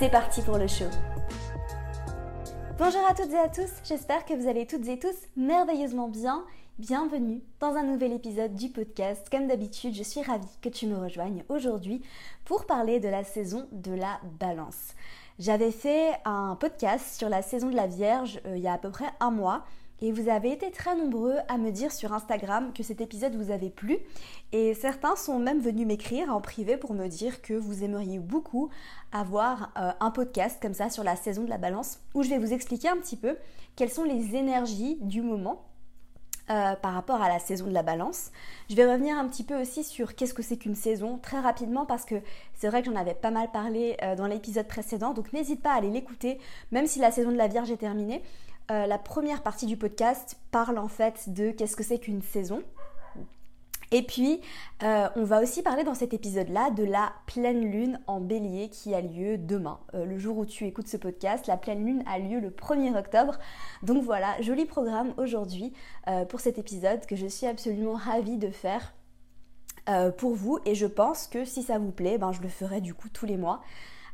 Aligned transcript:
C'est 0.00 0.08
parti 0.08 0.40
pour 0.40 0.56
le 0.56 0.66
show. 0.66 0.86
Bonjour 2.78 3.06
à 3.06 3.12
toutes 3.12 3.34
et 3.34 3.38
à 3.38 3.50
tous, 3.50 3.68
j'espère 3.84 4.24
que 4.24 4.32
vous 4.32 4.48
allez 4.48 4.66
toutes 4.66 4.88
et 4.88 4.98
tous 4.98 5.14
merveilleusement 5.36 6.08
bien. 6.08 6.42
Bienvenue 6.78 7.42
dans 7.60 7.74
un 7.74 7.82
nouvel 7.82 8.14
épisode 8.14 8.54
du 8.54 8.70
podcast. 8.70 9.28
Comme 9.30 9.46
d'habitude, 9.46 9.94
je 9.94 10.02
suis 10.02 10.22
ravie 10.22 10.56
que 10.62 10.70
tu 10.70 10.86
me 10.86 10.96
rejoignes 10.96 11.44
aujourd'hui 11.50 12.00
pour 12.46 12.64
parler 12.64 12.98
de 12.98 13.10
la 13.10 13.24
saison 13.24 13.68
de 13.72 13.92
la 13.92 14.22
balance. 14.40 14.94
J'avais 15.38 15.70
fait 15.70 16.12
un 16.24 16.56
podcast 16.56 17.18
sur 17.18 17.28
la 17.28 17.42
saison 17.42 17.68
de 17.68 17.76
la 17.76 17.86
Vierge 17.86 18.40
euh, 18.46 18.56
il 18.56 18.62
y 18.62 18.68
a 18.68 18.72
à 18.72 18.78
peu 18.78 18.90
près 18.90 19.10
un 19.20 19.30
mois 19.30 19.66
et 20.00 20.12
vous 20.12 20.28
avez 20.28 20.52
été 20.52 20.70
très 20.70 20.96
nombreux 20.96 21.36
à 21.48 21.58
me 21.58 21.70
dire 21.70 21.92
sur 21.92 22.12
Instagram 22.12 22.72
que 22.74 22.82
cet 22.82 23.00
épisode 23.00 23.34
vous 23.34 23.50
avait 23.50 23.70
plu. 23.70 23.98
Et 24.52 24.74
certains 24.74 25.16
sont 25.16 25.38
même 25.38 25.60
venus 25.60 25.86
m'écrire 25.86 26.34
en 26.34 26.40
privé 26.40 26.76
pour 26.76 26.94
me 26.94 27.06
dire 27.06 27.42
que 27.42 27.54
vous 27.54 27.84
aimeriez 27.84 28.18
beaucoup 28.18 28.70
avoir 29.12 29.72
euh, 29.78 29.92
un 30.00 30.10
podcast 30.10 30.58
comme 30.60 30.74
ça 30.74 30.90
sur 30.90 31.04
la 31.04 31.16
saison 31.16 31.44
de 31.44 31.50
la 31.50 31.58
balance 31.58 31.98
où 32.14 32.22
je 32.22 32.30
vais 32.30 32.38
vous 32.38 32.52
expliquer 32.52 32.88
un 32.88 32.96
petit 32.96 33.16
peu 33.16 33.36
quelles 33.76 33.90
sont 33.90 34.04
les 34.04 34.36
énergies 34.36 34.98
du 35.00 35.22
moment 35.22 35.64
euh, 36.50 36.74
par 36.74 36.94
rapport 36.94 37.22
à 37.22 37.28
la 37.28 37.38
saison 37.38 37.68
de 37.68 37.72
la 37.72 37.84
balance. 37.84 38.32
Je 38.68 38.74
vais 38.74 38.90
revenir 38.90 39.16
un 39.16 39.28
petit 39.28 39.44
peu 39.44 39.60
aussi 39.60 39.84
sur 39.84 40.16
qu'est-ce 40.16 40.34
que 40.34 40.42
c'est 40.42 40.56
qu'une 40.56 40.74
saison 40.74 41.16
très 41.18 41.38
rapidement 41.38 41.86
parce 41.86 42.04
que 42.04 42.16
c'est 42.54 42.66
vrai 42.68 42.82
que 42.82 42.90
j'en 42.90 42.96
avais 42.96 43.14
pas 43.14 43.30
mal 43.30 43.52
parlé 43.52 43.96
euh, 44.02 44.16
dans 44.16 44.26
l'épisode 44.26 44.66
précédent, 44.66 45.14
donc 45.14 45.32
n'hésite 45.32 45.62
pas 45.62 45.70
à 45.70 45.76
aller 45.76 45.90
l'écouter, 45.90 46.40
même 46.72 46.88
si 46.88 46.98
la 46.98 47.12
saison 47.12 47.30
de 47.30 47.36
la 47.36 47.46
Vierge 47.46 47.70
est 47.70 47.76
terminée. 47.76 48.20
Euh, 48.70 48.86
la 48.86 48.98
première 48.98 49.42
partie 49.42 49.66
du 49.66 49.76
podcast 49.76 50.38
parle 50.52 50.78
en 50.78 50.86
fait 50.86 51.32
de 51.32 51.50
qu'est-ce 51.50 51.74
que 51.74 51.82
c'est 51.82 51.98
qu'une 51.98 52.22
saison. 52.22 52.62
Et 53.92 54.02
puis, 54.02 54.40
euh, 54.84 55.08
on 55.16 55.24
va 55.24 55.42
aussi 55.42 55.64
parler 55.64 55.82
dans 55.82 55.96
cet 55.96 56.14
épisode-là 56.14 56.70
de 56.70 56.84
la 56.84 57.12
pleine 57.26 57.68
lune 57.68 58.00
en 58.06 58.20
bélier 58.20 58.68
qui 58.68 58.94
a 58.94 59.00
lieu 59.00 59.36
demain. 59.36 59.80
Euh, 59.94 60.04
le 60.04 60.16
jour 60.16 60.38
où 60.38 60.46
tu 60.46 60.64
écoutes 60.66 60.86
ce 60.86 60.96
podcast, 60.96 61.48
la 61.48 61.56
pleine 61.56 61.84
lune 61.84 62.04
a 62.06 62.20
lieu 62.20 62.38
le 62.38 62.50
1er 62.50 62.96
octobre. 62.96 63.40
Donc 63.82 64.04
voilà, 64.04 64.40
joli 64.40 64.64
programme 64.64 65.12
aujourd'hui 65.16 65.72
pour 66.28 66.38
cet 66.38 66.58
épisode 66.58 67.04
que 67.06 67.16
je 67.16 67.26
suis 67.26 67.46
absolument 67.46 67.94
ravie 67.94 68.38
de 68.38 68.50
faire 68.50 68.94
pour 70.18 70.36
vous. 70.36 70.60
Et 70.64 70.76
je 70.76 70.86
pense 70.86 71.26
que 71.26 71.44
si 71.44 71.64
ça 71.64 71.78
vous 71.78 71.90
plaît, 71.90 72.18
ben, 72.18 72.30
je 72.30 72.42
le 72.42 72.48
ferai 72.48 72.80
du 72.80 72.94
coup 72.94 73.08
tous 73.08 73.26
les 73.26 73.36
mois. 73.36 73.60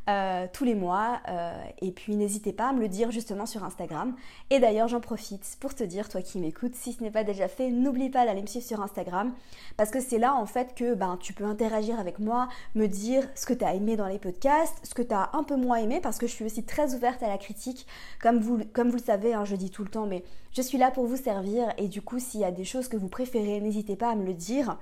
Euh, 0.08 0.46
tous 0.52 0.62
les 0.62 0.76
mois. 0.76 1.20
Euh, 1.28 1.52
et 1.82 1.90
puis 1.90 2.14
n'hésitez 2.14 2.52
pas 2.52 2.68
à 2.68 2.72
me 2.72 2.78
le 2.78 2.86
dire 2.86 3.10
justement 3.10 3.44
sur 3.44 3.64
Instagram. 3.64 4.14
Et 4.50 4.60
d'ailleurs 4.60 4.86
j'en 4.86 5.00
profite 5.00 5.56
pour 5.58 5.74
te 5.74 5.82
dire, 5.82 6.08
toi 6.08 6.22
qui 6.22 6.38
m'écoutes, 6.38 6.76
si 6.76 6.92
ce 6.92 7.02
n'est 7.02 7.10
pas 7.10 7.24
déjà 7.24 7.48
fait, 7.48 7.70
n'oublie 7.70 8.08
pas 8.08 8.24
d'aller 8.24 8.40
me 8.40 8.46
suivre 8.46 8.64
sur 8.64 8.80
Instagram. 8.80 9.32
Parce 9.76 9.90
que 9.90 9.98
c'est 9.98 10.18
là 10.18 10.32
en 10.36 10.46
fait 10.46 10.76
que 10.76 10.94
ben, 10.94 11.18
tu 11.20 11.32
peux 11.32 11.44
interagir 11.44 11.98
avec 11.98 12.20
moi, 12.20 12.46
me 12.76 12.86
dire 12.86 13.24
ce 13.34 13.46
que 13.46 13.52
tu 13.52 13.64
as 13.64 13.74
aimé 13.74 13.96
dans 13.96 14.06
les 14.06 14.20
podcasts, 14.20 14.78
ce 14.84 14.94
que 14.94 15.02
tu 15.02 15.12
as 15.12 15.30
un 15.32 15.42
peu 15.42 15.56
moins 15.56 15.78
aimé, 15.78 15.98
parce 16.00 16.18
que 16.18 16.28
je 16.28 16.32
suis 16.32 16.44
aussi 16.44 16.62
très 16.62 16.94
ouverte 16.94 17.24
à 17.24 17.28
la 17.28 17.38
critique. 17.38 17.84
Comme 18.22 18.38
vous, 18.38 18.58
le 18.58 18.98
savez, 19.04 19.34
hein, 19.34 19.44
je 19.44 19.56
dis 19.56 19.70
tout 19.70 19.82
le 19.82 19.90
temps, 19.90 20.06
mais 20.06 20.22
je 20.52 20.62
suis 20.62 20.78
là 20.78 20.92
pour 20.92 21.06
vous 21.06 21.16
servir. 21.16 21.72
Et 21.78 21.88
du 21.88 22.00
coup, 22.00 22.20
s'il 22.20 22.42
y 22.42 22.44
a 22.44 22.52
des 22.52 22.64
choses 22.64 22.86
que 22.86 22.96
vous 22.96 23.08
préférez, 23.08 23.60
n'hésitez 23.60 23.96
pas 23.96 24.10
à 24.10 24.14
me 24.14 24.24
le 24.24 24.34
dire. 24.34 24.78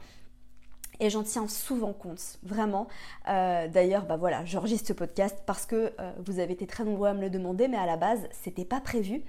Et 1.00 1.10
j'en 1.10 1.22
tiens 1.22 1.48
souvent 1.48 1.92
compte, 1.92 2.38
vraiment. 2.42 2.86
Euh, 3.28 3.68
d'ailleurs, 3.68 4.06
bah 4.06 4.16
voilà, 4.16 4.44
j'enregistre 4.44 4.88
ce 4.88 4.92
podcast 4.92 5.36
parce 5.44 5.66
que 5.66 5.92
euh, 5.98 6.12
vous 6.24 6.38
avez 6.38 6.52
été 6.52 6.66
très 6.66 6.84
nombreux 6.84 7.08
à 7.08 7.14
me 7.14 7.20
le 7.20 7.30
demander, 7.30 7.68
mais 7.68 7.76
à 7.76 7.86
la 7.86 7.96
base, 7.96 8.20
c'était 8.30 8.64
pas 8.64 8.80
prévu. 8.80 9.22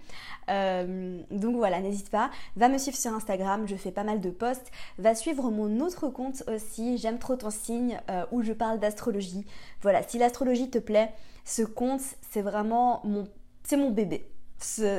Euh, 0.49 1.19
donc 1.31 1.55
voilà, 1.55 1.79
n'hésite 1.79 2.09
pas. 2.09 2.29
Va 2.55 2.69
me 2.69 2.77
suivre 2.77 2.97
sur 2.97 3.13
Instagram, 3.13 3.67
je 3.67 3.75
fais 3.75 3.91
pas 3.91 4.03
mal 4.03 4.21
de 4.21 4.29
posts. 4.29 4.71
Va 4.99 5.15
suivre 5.15 5.49
mon 5.49 5.79
autre 5.79 6.07
compte 6.07 6.43
aussi, 6.47 6.97
j'aime 6.97 7.17
trop 7.17 7.35
ton 7.35 7.49
signe, 7.49 7.99
où 8.31 8.43
je 8.43 8.53
parle 8.53 8.79
d'astrologie. 8.79 9.45
Voilà, 9.81 10.03
si 10.03 10.17
l'astrologie 10.17 10.69
te 10.69 10.77
plaît, 10.77 11.11
ce 11.45 11.63
compte, 11.63 12.01
c'est 12.29 12.41
vraiment 12.41 13.01
mon, 13.03 13.27
c'est 13.63 13.77
mon 13.77 13.89
bébé. 13.89 14.29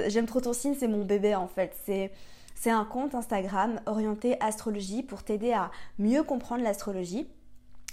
J'aime 0.08 0.26
trop 0.26 0.40
ton 0.40 0.52
signe, 0.52 0.74
c'est 0.78 0.88
mon 0.88 1.04
bébé 1.04 1.34
en 1.34 1.48
fait. 1.48 1.76
C'est 1.84 2.10
c'est 2.56 2.70
un 2.70 2.84
compte 2.84 3.14
Instagram 3.14 3.80
orienté 3.86 4.36
astrologie 4.40 5.02
pour 5.02 5.22
t'aider 5.22 5.52
à 5.52 5.70
mieux 5.98 6.24
comprendre 6.24 6.64
l'astrologie. 6.64 7.28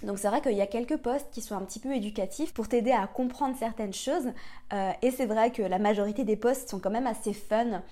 Donc 0.03 0.17
c'est 0.17 0.27
vrai 0.27 0.41
qu'il 0.41 0.53
y 0.53 0.61
a 0.61 0.67
quelques 0.67 0.97
posts 0.97 1.27
qui 1.31 1.41
sont 1.41 1.55
un 1.55 1.61
petit 1.61 1.79
peu 1.79 1.93
éducatifs 1.93 2.53
pour 2.53 2.67
t'aider 2.67 2.91
à 2.91 3.05
comprendre 3.05 3.55
certaines 3.57 3.93
choses. 3.93 4.31
Euh, 4.71 4.91
et 5.01 5.11
c'est 5.11 5.25
vrai 5.25 5.51
que 5.51 5.61
la 5.61 5.79
majorité 5.79 6.23
des 6.23 6.35
posts 6.35 6.69
sont 6.69 6.79
quand 6.79 6.89
même 6.89 7.07
assez 7.07 7.33
fun. 7.33 7.83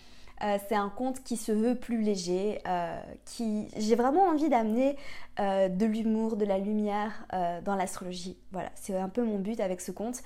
Euh, 0.43 0.57
c'est 0.67 0.75
un 0.75 0.89
compte 0.89 1.23
qui 1.23 1.37
se 1.37 1.51
veut 1.51 1.75
plus 1.75 2.01
léger, 2.01 2.59
euh, 2.67 2.99
qui 3.25 3.67
j'ai 3.77 3.95
vraiment 3.95 4.23
envie 4.23 4.49
d'amener 4.49 4.95
de 5.39 5.85
l'humour, 5.85 6.35
de 6.35 6.45
la 6.45 6.59
lumière 6.59 7.25
dans 7.65 7.75
l'astrologie. 7.75 8.37
Voilà, 8.51 8.69
c'est 8.75 8.95
un 8.95 9.09
peu 9.09 9.23
mon 9.23 9.39
but 9.39 9.59
avec 9.59 9.81
ce 9.81 9.91
compte. 9.91 10.21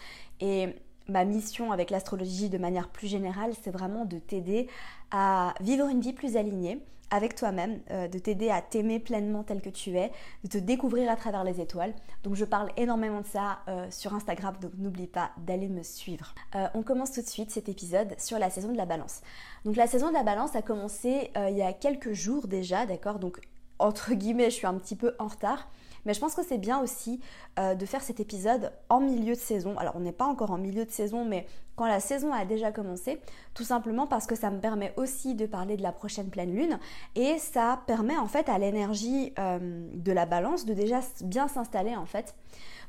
Ma 1.07 1.25
mission 1.25 1.71
avec 1.71 1.89
l'astrologie 1.89 2.49
de 2.49 2.57
manière 2.57 2.89
plus 2.89 3.07
générale, 3.07 3.53
c'est 3.63 3.71
vraiment 3.71 4.05
de 4.05 4.17
t'aider 4.17 4.67
à 5.11 5.53
vivre 5.61 5.87
une 5.87 6.01
vie 6.01 6.13
plus 6.13 6.37
alignée 6.37 6.81
avec 7.11 7.35
toi-même, 7.35 7.79
euh, 7.91 8.07
de 8.07 8.17
t'aider 8.17 8.49
à 8.49 8.61
t'aimer 8.61 8.99
pleinement 8.99 9.43
tel 9.43 9.61
que 9.61 9.69
tu 9.69 9.95
es, 9.97 10.11
de 10.43 10.49
te 10.49 10.57
découvrir 10.57 11.09
à 11.09 11.15
travers 11.15 11.43
les 11.43 11.61
étoiles. 11.61 11.93
Donc 12.23 12.35
je 12.35 12.45
parle 12.45 12.71
énormément 12.77 13.21
de 13.21 13.27
ça 13.27 13.59
euh, 13.67 13.87
sur 13.91 14.13
Instagram, 14.13 14.55
donc 14.59 14.71
n'oublie 14.77 15.07
pas 15.07 15.31
d'aller 15.37 15.69
me 15.69 15.83
suivre. 15.83 16.33
Euh, 16.55 16.67
on 16.73 16.83
commence 16.83 17.11
tout 17.11 17.21
de 17.21 17.27
suite 17.27 17.51
cet 17.51 17.69
épisode 17.69 18.15
sur 18.17 18.39
la 18.39 18.49
saison 18.49 18.71
de 18.71 18.77
la 18.77 18.85
balance. 18.85 19.21
Donc 19.65 19.75
la 19.75 19.87
saison 19.87 20.09
de 20.09 20.13
la 20.13 20.23
balance 20.23 20.55
a 20.55 20.61
commencé 20.61 21.31
il 21.35 21.57
y 21.57 21.61
a 21.61 21.73
quelques 21.73 22.13
jours 22.13 22.47
déjà, 22.47 22.85
d'accord? 22.85 23.19
Donc 23.19 23.39
entre 23.79 24.13
guillemets, 24.13 24.49
je 24.49 24.55
suis 24.55 24.67
un 24.67 24.75
petit 24.75 24.95
peu 24.95 25.15
en 25.19 25.27
retard. 25.27 25.69
Mais 26.05 26.13
je 26.13 26.19
pense 26.19 26.35
que 26.35 26.43
c'est 26.43 26.57
bien 26.57 26.79
aussi 26.81 27.19
euh, 27.59 27.75
de 27.75 27.85
faire 27.85 28.01
cet 28.01 28.19
épisode 28.19 28.71
en 28.89 28.99
milieu 28.99 29.33
de 29.33 29.39
saison. 29.39 29.77
Alors 29.77 29.95
on 29.95 30.01
n'est 30.01 30.11
pas 30.11 30.25
encore 30.25 30.51
en 30.51 30.57
milieu 30.57 30.85
de 30.85 30.91
saison, 30.91 31.25
mais 31.25 31.45
quand 31.75 31.87
la 31.87 31.99
saison 31.99 32.31
a 32.31 32.45
déjà 32.45 32.71
commencé, 32.71 33.19
tout 33.53 33.63
simplement 33.63 34.07
parce 34.07 34.27
que 34.27 34.35
ça 34.35 34.49
me 34.49 34.59
permet 34.59 34.93
aussi 34.97 35.35
de 35.35 35.45
parler 35.45 35.77
de 35.77 35.83
la 35.83 35.91
prochaine 35.91 36.29
pleine 36.29 36.55
lune 36.55 36.79
et 37.15 37.37
ça 37.37 37.81
permet 37.87 38.17
en 38.17 38.27
fait 38.27 38.47
à 38.49 38.57
l'énergie 38.57 39.33
euh, 39.39 39.89
de 39.93 40.11
la 40.11 40.25
balance 40.25 40.65
de 40.65 40.73
déjà 40.73 41.01
bien 41.21 41.47
s'installer 41.47 41.95
en 41.95 42.05
fait. 42.05 42.35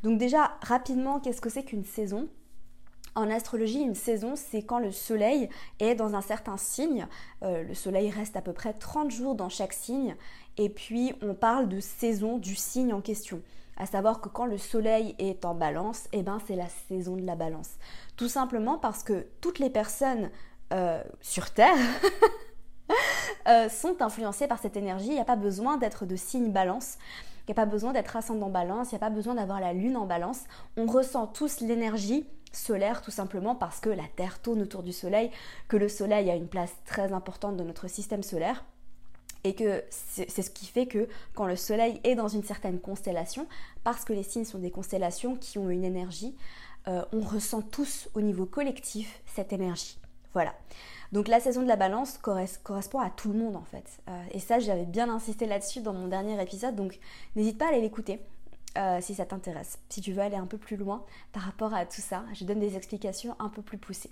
Donc 0.02 0.18
déjà 0.18 0.52
rapidement, 0.62 1.18
qu'est-ce 1.20 1.40
que 1.40 1.50
c'est 1.50 1.64
qu'une 1.64 1.84
saison? 1.84 2.28
En 3.16 3.30
astrologie, 3.30 3.80
une 3.80 3.94
saison, 3.94 4.34
c'est 4.36 4.62
quand 4.62 4.78
le 4.78 4.92
soleil 4.92 5.48
est 5.80 5.94
dans 5.94 6.14
un 6.14 6.20
certain 6.20 6.58
signe. 6.58 7.08
Euh, 7.42 7.62
le 7.62 7.74
soleil 7.74 8.10
reste 8.10 8.36
à 8.36 8.42
peu 8.42 8.52
près 8.52 8.74
30 8.74 9.10
jours 9.10 9.34
dans 9.34 9.48
chaque 9.48 9.72
signe. 9.72 10.14
Et 10.58 10.68
puis, 10.68 11.14
on 11.22 11.34
parle 11.34 11.68
de 11.68 11.80
saison 11.80 12.38
du 12.38 12.54
signe 12.54 12.92
en 12.92 13.00
question. 13.00 13.42
À 13.78 13.86
savoir 13.86 14.20
que 14.20 14.28
quand 14.28 14.46
le 14.46 14.58
soleil 14.58 15.14
est 15.18 15.44
en 15.44 15.54
balance, 15.54 16.08
eh 16.12 16.22
ben, 16.22 16.38
c'est 16.46 16.56
la 16.56 16.68
saison 16.88 17.16
de 17.16 17.24
la 17.24 17.36
balance. 17.36 17.72
Tout 18.16 18.28
simplement 18.28 18.78
parce 18.78 19.02
que 19.02 19.26
toutes 19.40 19.58
les 19.58 19.70
personnes 19.70 20.30
euh, 20.72 21.02
sur 21.20 21.50
Terre 21.50 21.76
euh, 23.48 23.68
sont 23.70 24.00
influencées 24.02 24.46
par 24.46 24.58
cette 24.58 24.76
énergie. 24.76 25.08
Il 25.08 25.14
n'y 25.14 25.20
a 25.20 25.24
pas 25.24 25.36
besoin 25.36 25.78
d'être 25.78 26.04
de 26.04 26.16
signe 26.16 26.52
balance. 26.52 26.98
Il 27.46 27.52
n'y 27.52 27.52
a 27.52 27.62
pas 27.62 27.66
besoin 27.66 27.92
d'être 27.92 28.16
ascendant 28.16 28.50
balance, 28.50 28.90
il 28.90 28.94
n'y 28.94 28.96
a 28.96 29.06
pas 29.06 29.10
besoin 29.10 29.36
d'avoir 29.36 29.60
la 29.60 29.72
lune 29.72 29.96
en 29.96 30.04
balance. 30.04 30.40
On 30.76 30.86
ressent 30.86 31.28
tous 31.28 31.60
l'énergie 31.60 32.26
solaire 32.56 33.02
tout 33.02 33.10
simplement 33.10 33.54
parce 33.54 33.80
que 33.80 33.90
la 33.90 34.06
Terre 34.16 34.40
tourne 34.40 34.62
autour 34.62 34.82
du 34.82 34.92
Soleil, 34.92 35.30
que 35.68 35.76
le 35.76 35.88
Soleil 35.88 36.30
a 36.30 36.34
une 36.34 36.48
place 36.48 36.72
très 36.84 37.12
importante 37.12 37.56
dans 37.56 37.64
notre 37.64 37.88
système 37.88 38.22
solaire 38.22 38.64
et 39.44 39.54
que 39.54 39.84
c'est 39.90 40.42
ce 40.42 40.50
qui 40.50 40.66
fait 40.66 40.86
que 40.86 41.08
quand 41.34 41.46
le 41.46 41.54
Soleil 41.54 42.00
est 42.02 42.16
dans 42.16 42.26
une 42.26 42.42
certaine 42.42 42.80
constellation, 42.80 43.46
parce 43.84 44.04
que 44.04 44.12
les 44.12 44.24
signes 44.24 44.44
sont 44.44 44.58
des 44.58 44.72
constellations 44.72 45.36
qui 45.36 45.58
ont 45.58 45.70
une 45.70 45.84
énergie, 45.84 46.34
euh, 46.88 47.04
on 47.12 47.20
ressent 47.20 47.62
tous 47.62 48.08
au 48.14 48.20
niveau 48.20 48.46
collectif 48.46 49.22
cette 49.26 49.52
énergie. 49.52 49.98
Voilà. 50.32 50.52
Donc 51.12 51.28
la 51.28 51.38
saison 51.38 51.62
de 51.62 51.68
la 51.68 51.76
balance 51.76 52.18
correspond 52.18 52.98
à 52.98 53.10
tout 53.10 53.32
le 53.32 53.38
monde 53.38 53.56
en 53.56 53.64
fait. 53.64 54.00
Euh, 54.08 54.22
et 54.32 54.40
ça, 54.40 54.58
j'avais 54.58 54.84
bien 54.84 55.08
insisté 55.08 55.46
là-dessus 55.46 55.80
dans 55.80 55.92
mon 55.92 56.08
dernier 56.08 56.40
épisode, 56.42 56.74
donc 56.74 56.98
n'hésite 57.36 57.56
pas 57.56 57.66
à 57.66 57.68
aller 57.68 57.80
l'écouter. 57.80 58.20
Euh, 58.76 58.98
si 59.00 59.14
ça 59.14 59.24
t'intéresse, 59.24 59.78
si 59.88 60.00
tu 60.00 60.12
veux 60.12 60.20
aller 60.20 60.36
un 60.36 60.46
peu 60.46 60.58
plus 60.58 60.76
loin 60.76 61.04
par 61.32 61.42
rapport 61.42 61.72
à 61.72 61.86
tout 61.86 62.00
ça, 62.00 62.24
je 62.34 62.44
donne 62.44 62.60
des 62.60 62.76
explications 62.76 63.34
un 63.38 63.48
peu 63.48 63.62
plus 63.62 63.78
poussées. 63.78 64.10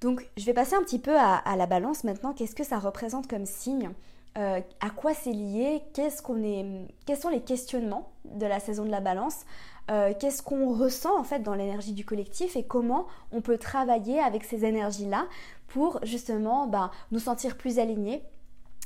Donc 0.00 0.28
je 0.36 0.44
vais 0.44 0.54
passer 0.54 0.74
un 0.74 0.82
petit 0.82 0.98
peu 0.98 1.16
à, 1.18 1.56
la 1.56 1.66
balance 1.66 2.04
maintenant. 2.04 2.32
Qu'est-ce 2.32 2.54
que 2.54 2.64
ça 2.64 2.78
représente 2.78 3.26
comme 3.26 3.46
signe? 3.46 3.90
Euh, 4.38 4.60
À 4.80 4.90
quoi 4.90 5.14
c'est 5.14 5.32
lié? 5.32 5.82
Qu'est-ce 5.92 6.22
qu'on 6.22 6.42
est 6.42 6.86
Quels 7.06 7.16
sont 7.16 7.30
les 7.30 7.40
questionnements 7.40 8.12
de 8.24 8.46
la 8.46 8.60
saison 8.60 8.84
de 8.84 8.90
la 8.90 9.00
balance? 9.00 9.44
Qu'est-ce 9.88 10.42
qu'on 10.42 10.72
ressent 10.72 11.18
en 11.18 11.24
fait 11.24 11.40
dans 11.40 11.54
l'énergie 11.54 11.92
du 11.92 12.06
collectif 12.06 12.56
et 12.56 12.64
comment 12.64 13.06
on 13.32 13.42
peut 13.42 13.58
travailler 13.58 14.18
avec 14.18 14.44
ces 14.44 14.64
énergies-là 14.64 15.26
pour 15.68 16.00
justement 16.04 16.66
bah, 16.66 16.90
nous 17.10 17.18
sentir 17.18 17.58
plus 17.58 17.78
alignés 17.78 18.22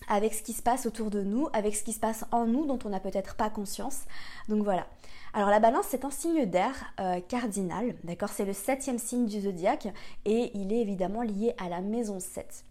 avec 0.08 0.34
ce 0.34 0.43
qui 0.43 0.52
se 0.52 0.62
passe 0.62 0.87
autour 0.87 1.10
de 1.10 1.22
nous, 1.22 1.49
avec 1.52 1.76
ce 1.76 1.84
qui 1.84 1.93
se 1.93 2.00
passe 2.00 2.25
en 2.32 2.46
nous 2.46 2.66
dont 2.66 2.78
on 2.84 2.88
n'a 2.88 3.00
peut-être 3.00 3.37
pas 3.37 3.50
conscience. 3.50 4.02
Donc 4.49 4.64
voilà. 4.64 4.87
Alors 5.34 5.50
la 5.50 5.60
balance, 5.60 5.87
c'est 5.88 6.05
un 6.05 6.10
signe 6.10 6.46
d'air 6.46 6.75
euh, 7.00 7.20
cardinal, 7.20 7.94
d'accord? 8.05 8.31
C'est 8.31 8.46
le 8.46 8.55
septième 8.55 8.99
signe 8.99 9.26
du 9.26 9.40
zodiaque 9.43 9.88
et 10.25 10.50
il 10.55 10.72
est 10.72 10.81
évidemment 10.81 11.22
lié 11.22 11.55
à 11.58 11.69
la 11.69 11.81
maison 11.81 12.19
7. 12.19 12.64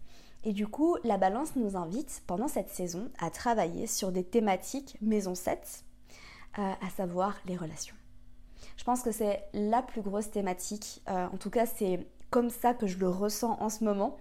Et 0.44 0.52
du 0.52 0.66
coup, 0.66 0.96
la 1.04 1.18
balance 1.18 1.56
nous 1.56 1.76
invite 1.76 2.22
pendant 2.26 2.48
cette 2.48 2.70
saison 2.70 3.10
à 3.18 3.30
travailler 3.30 3.86
sur 3.86 4.12
des 4.12 4.24
thématiques 4.24 4.96
maison 5.00 5.34
7, 5.34 5.84
euh, 6.58 6.72
à 6.80 6.90
savoir 6.96 7.36
les 7.46 7.56
relations. 7.56 7.94
Je 8.76 8.84
pense 8.84 9.02
que 9.02 9.12
c'est 9.12 9.44
la 9.52 9.82
plus 9.82 10.02
grosse 10.02 10.30
thématique, 10.30 11.02
euh, 11.08 11.26
en 11.32 11.36
tout 11.36 11.50
cas 11.50 11.66
c'est 11.66 12.06
comme 12.30 12.50
ça 12.50 12.74
que 12.74 12.86
je 12.86 12.98
le 12.98 13.08
ressens 13.08 13.56
en 13.60 13.68
ce 13.68 13.84
moment. 13.84 14.16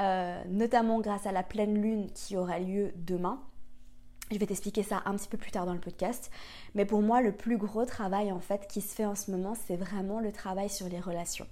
Euh, 0.00 0.40
notamment 0.48 1.00
grâce 1.00 1.26
à 1.26 1.32
la 1.32 1.42
pleine 1.42 1.82
lune 1.82 2.08
qui 2.12 2.36
aura 2.36 2.60
lieu 2.60 2.92
demain. 2.94 3.40
Je 4.30 4.38
vais 4.38 4.46
t'expliquer 4.46 4.82
ça 4.84 5.02
un 5.06 5.16
petit 5.16 5.28
peu 5.28 5.38
plus 5.38 5.50
tard 5.50 5.66
dans 5.66 5.72
le 5.72 5.80
podcast. 5.80 6.30
Mais 6.74 6.84
pour 6.84 7.02
moi, 7.02 7.20
le 7.20 7.32
plus 7.32 7.56
gros 7.56 7.84
travail 7.84 8.30
en 8.30 8.38
fait 8.38 8.68
qui 8.68 8.80
se 8.80 8.94
fait 8.94 9.06
en 9.06 9.16
ce 9.16 9.30
moment, 9.30 9.54
c'est 9.66 9.76
vraiment 9.76 10.20
le 10.20 10.30
travail 10.30 10.68
sur 10.68 10.88
les 10.88 11.00
relations. 11.00 11.46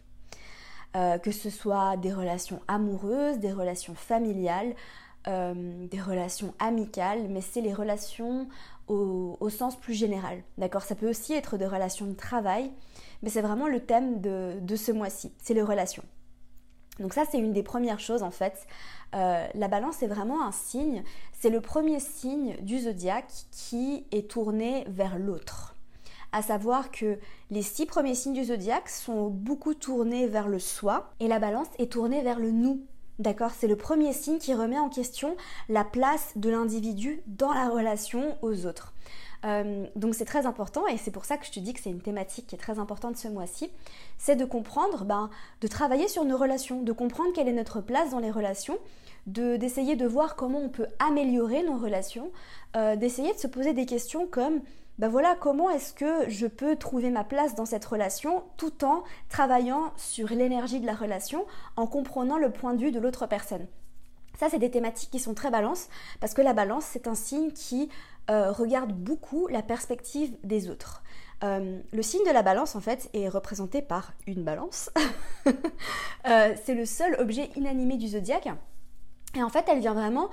Euh, 0.94 1.18
que 1.18 1.32
ce 1.32 1.50
soit 1.50 1.96
des 1.96 2.12
relations 2.12 2.60
amoureuses, 2.68 3.38
des 3.38 3.52
relations 3.52 3.94
familiales, 3.94 4.74
euh, 5.26 5.86
des 5.88 6.00
relations 6.00 6.54
amicales, 6.60 7.26
mais 7.28 7.40
c'est 7.40 7.60
les 7.60 7.74
relations 7.74 8.46
au, 8.86 9.48
sens 9.50 9.74
plus 9.74 9.94
général. 9.94 10.42
D'accord? 10.56 10.82
Ça 10.82 10.94
peut 10.94 11.08
aussi 11.08 11.32
être 11.32 11.56
des 11.56 11.66
relations 11.66 12.06
de 12.06 12.14
travail, 12.14 12.70
mais 13.22 13.30
c'est 13.30 13.42
vraiment 13.42 13.66
le 13.66 13.80
thème 13.80 14.20
de, 14.20 14.60
de 14.60 14.76
ce 14.76 14.92
mois-ci, 14.92 15.32
c'est 15.42 15.54
les 15.54 15.62
relations. 15.62 16.04
Donc 16.98 17.12
ça, 17.12 17.24
c'est 17.30 17.38
une 17.38 17.52
des 17.52 17.62
premières 17.62 18.00
choses 18.00 18.22
en 18.22 18.30
fait. 18.30 18.66
Euh, 19.14 19.46
la 19.54 19.68
balance 19.68 20.02
est 20.02 20.06
vraiment 20.06 20.44
un 20.44 20.52
signe, 20.52 21.02
c'est 21.32 21.50
le 21.50 21.60
premier 21.60 22.00
signe 22.00 22.56
du 22.60 22.78
zodiaque 22.80 23.32
qui 23.50 24.06
est 24.12 24.30
tourné 24.30 24.84
vers 24.88 25.18
l'autre. 25.18 25.74
À 26.32 26.42
savoir 26.42 26.90
que 26.90 27.18
les 27.50 27.62
six 27.62 27.86
premiers 27.86 28.14
signes 28.14 28.34
du 28.34 28.44
zodiaque 28.44 28.88
sont 28.88 29.28
beaucoup 29.28 29.74
tournés 29.74 30.26
vers 30.26 30.48
le 30.48 30.58
soi 30.58 31.12
et 31.20 31.28
la 31.28 31.38
balance 31.38 31.68
est 31.78 31.92
tournée 31.92 32.22
vers 32.22 32.40
le 32.40 32.50
nous. 32.50 32.82
D'accord? 33.18 33.52
C'est 33.56 33.68
le 33.68 33.76
premier 33.76 34.12
signe 34.12 34.38
qui 34.38 34.52
remet 34.52 34.78
en 34.78 34.90
question 34.90 35.36
la 35.70 35.84
place 35.84 36.32
de 36.36 36.50
l'individu 36.50 37.22
dans 37.26 37.52
la 37.52 37.70
relation 37.70 38.36
aux 38.42 38.66
autres. 38.66 38.92
Euh, 39.44 39.86
donc 39.96 40.14
c'est 40.14 40.24
très 40.24 40.46
important 40.46 40.86
et 40.86 40.96
c'est 40.96 41.10
pour 41.10 41.24
ça 41.24 41.36
que 41.36 41.46
je 41.46 41.52
te 41.52 41.60
dis 41.60 41.72
que 41.72 41.80
c'est 41.80 41.90
une 41.90 42.00
thématique 42.00 42.46
qui 42.46 42.54
est 42.54 42.58
très 42.58 42.78
importante 42.78 43.16
ce 43.16 43.28
mois-ci, 43.28 43.70
c'est 44.18 44.36
de 44.36 44.44
comprendre, 44.44 45.04
ben, 45.04 45.30
de 45.60 45.68
travailler 45.68 46.08
sur 46.08 46.24
nos 46.24 46.36
relations, 46.36 46.82
de 46.82 46.92
comprendre 46.92 47.30
quelle 47.34 47.48
est 47.48 47.52
notre 47.52 47.80
place 47.80 48.10
dans 48.10 48.18
les 48.18 48.30
relations, 48.30 48.78
d'essayer 49.26 49.96
de, 49.96 50.06
voir 50.06 50.36
comment 50.36 50.60
on 50.60 50.68
peut 50.68 50.86
améliorer 50.98 51.62
nos 51.62 51.76
relations, 51.76 52.30
euh, 52.76 52.96
d'essayer 52.96 53.32
de 53.32 53.38
se 53.38 53.48
poser 53.48 53.72
des 53.72 53.86
questions 53.86 54.26
comme 54.26 54.60
ben 54.98 55.08
voilà 55.08 55.34
comment 55.38 55.68
est-ce 55.68 55.92
que 55.92 56.30
je 56.30 56.46
peux 56.46 56.76
trouver 56.76 57.10
ma 57.10 57.22
place 57.22 57.54
dans 57.54 57.66
cette 57.66 57.84
relation 57.84 58.44
tout 58.56 58.82
en 58.84 59.02
travaillant 59.28 59.92
sur 59.96 60.28
l'énergie 60.28 60.80
de 60.80 60.86
la 60.86 60.94
relation, 60.94 61.44
en 61.76 61.86
comprenant 61.86 62.38
le 62.38 62.50
point 62.50 62.72
de 62.72 62.80
vue 62.80 62.92
de 62.92 63.00
l'autre 63.00 63.26
personne. 63.26 63.66
Ça, 64.38 64.48
c'est 64.50 64.58
des 64.58 64.70
thématiques 64.70 65.10
qui 65.10 65.18
sont 65.18 65.34
très 65.34 65.50
balance, 65.50 65.88
parce 66.20 66.34
que 66.34 66.42
la 66.42 66.52
balance, 66.52 66.84
c'est 66.84 67.06
un 67.06 67.14
signe 67.14 67.52
qui 67.52 67.88
euh, 68.30 68.50
regarde 68.50 68.92
beaucoup 68.92 69.46
la 69.48 69.62
perspective 69.62 70.36
des 70.42 70.68
autres. 70.68 71.02
Euh, 71.44 71.80
le 71.92 72.02
signe 72.02 72.24
de 72.26 72.32
la 72.32 72.42
balance, 72.42 72.74
en 72.74 72.80
fait, 72.80 73.08
est 73.12 73.28
représenté 73.28 73.82
par 73.82 74.12
une 74.26 74.44
balance. 74.44 74.90
Euh, 76.28 76.56
c'est 76.64 76.74
le 76.74 76.86
seul 76.86 77.14
objet 77.20 77.50
inanimé 77.54 77.98
du 77.98 78.08
zodiaque. 78.08 78.48
Et 79.36 79.44
en 79.44 79.48
fait, 79.48 79.64
elle 79.68 79.78
vient 79.78 79.94
vraiment 79.94 80.28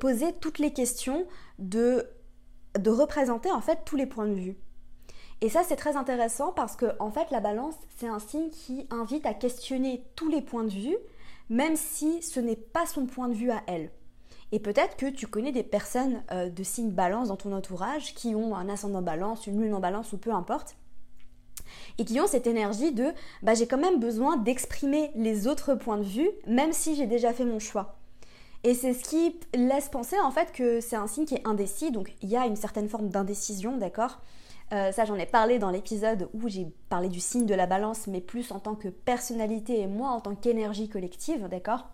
poser 0.00 0.32
toutes 0.32 0.58
les 0.58 0.72
questions 0.72 1.26
de, 1.58 2.08
de 2.78 2.88
représenter 2.88 3.52
en 3.52 3.60
fait 3.60 3.80
tous 3.84 3.96
les 3.96 4.06
points 4.06 4.26
de 4.26 4.32
vue. 4.32 4.56
Et 5.42 5.50
ça, 5.50 5.62
c'est 5.62 5.76
très 5.76 5.96
intéressant 5.96 6.52
parce 6.52 6.76
que, 6.76 6.86
en 7.00 7.10
fait, 7.10 7.30
la 7.30 7.40
balance, 7.40 7.74
c'est 7.98 8.08
un 8.08 8.18
signe 8.18 8.48
qui 8.48 8.86
invite 8.90 9.26
à 9.26 9.34
questionner 9.34 10.02
tous 10.16 10.30
les 10.30 10.40
points 10.40 10.64
de 10.64 10.70
vue, 10.70 10.96
même 11.50 11.76
si 11.76 12.22
ce 12.22 12.40
n'est 12.40 12.56
pas 12.56 12.86
son 12.86 13.04
point 13.04 13.28
de 13.28 13.34
vue 13.34 13.50
à 13.50 13.62
elle. 13.66 13.90
Et 14.52 14.60
peut-être 14.60 14.96
que 14.96 15.06
tu 15.06 15.26
connais 15.26 15.52
des 15.52 15.62
personnes 15.62 16.22
euh, 16.30 16.48
de 16.48 16.62
signe 16.62 16.90
balance 16.90 17.28
dans 17.28 17.36
ton 17.36 17.52
entourage 17.52 18.14
qui 18.14 18.34
ont 18.34 18.54
un 18.54 18.68
ascendant 18.68 19.02
balance, 19.02 19.46
une 19.46 19.60
lune 19.60 19.74
en 19.74 19.80
balance 19.80 20.12
ou 20.12 20.18
peu 20.18 20.32
importe, 20.32 20.76
et 21.98 22.04
qui 22.04 22.20
ont 22.20 22.26
cette 22.26 22.46
énergie 22.46 22.92
de 22.92 23.12
bah, 23.42 23.54
j'ai 23.54 23.66
quand 23.66 23.78
même 23.78 23.98
besoin 23.98 24.36
d'exprimer 24.36 25.10
les 25.14 25.48
autres 25.48 25.74
points 25.74 25.98
de 25.98 26.04
vue, 26.04 26.30
même 26.46 26.72
si 26.72 26.94
j'ai 26.94 27.06
déjà 27.06 27.32
fait 27.32 27.44
mon 27.44 27.58
choix. 27.58 27.96
Et 28.62 28.74
c'est 28.74 28.94
ce 28.94 29.04
qui 29.04 29.38
laisse 29.54 29.88
penser 29.88 30.18
en 30.18 30.30
fait 30.30 30.52
que 30.52 30.80
c'est 30.80 30.96
un 30.96 31.06
signe 31.06 31.24
qui 31.24 31.34
est 31.34 31.46
indécis, 31.46 31.90
donc 31.90 32.14
il 32.22 32.28
y 32.28 32.36
a 32.36 32.46
une 32.46 32.56
certaine 32.56 32.88
forme 32.88 33.08
d'indécision, 33.08 33.76
d'accord? 33.76 34.20
Euh, 34.72 34.90
ça, 34.90 35.04
j'en 35.04 35.14
ai 35.14 35.26
parlé 35.26 35.60
dans 35.60 35.70
l'épisode 35.70 36.28
où 36.34 36.48
j'ai 36.48 36.66
parlé 36.88 37.08
du 37.08 37.20
signe 37.20 37.46
de 37.46 37.54
la 37.54 37.66
balance, 37.66 38.08
mais 38.08 38.20
plus 38.20 38.50
en 38.50 38.58
tant 38.58 38.74
que 38.74 38.88
personnalité 38.88 39.80
et 39.80 39.86
moi 39.86 40.10
en 40.10 40.20
tant 40.20 40.34
qu'énergie 40.34 40.88
collective, 40.88 41.46
d'accord? 41.48 41.86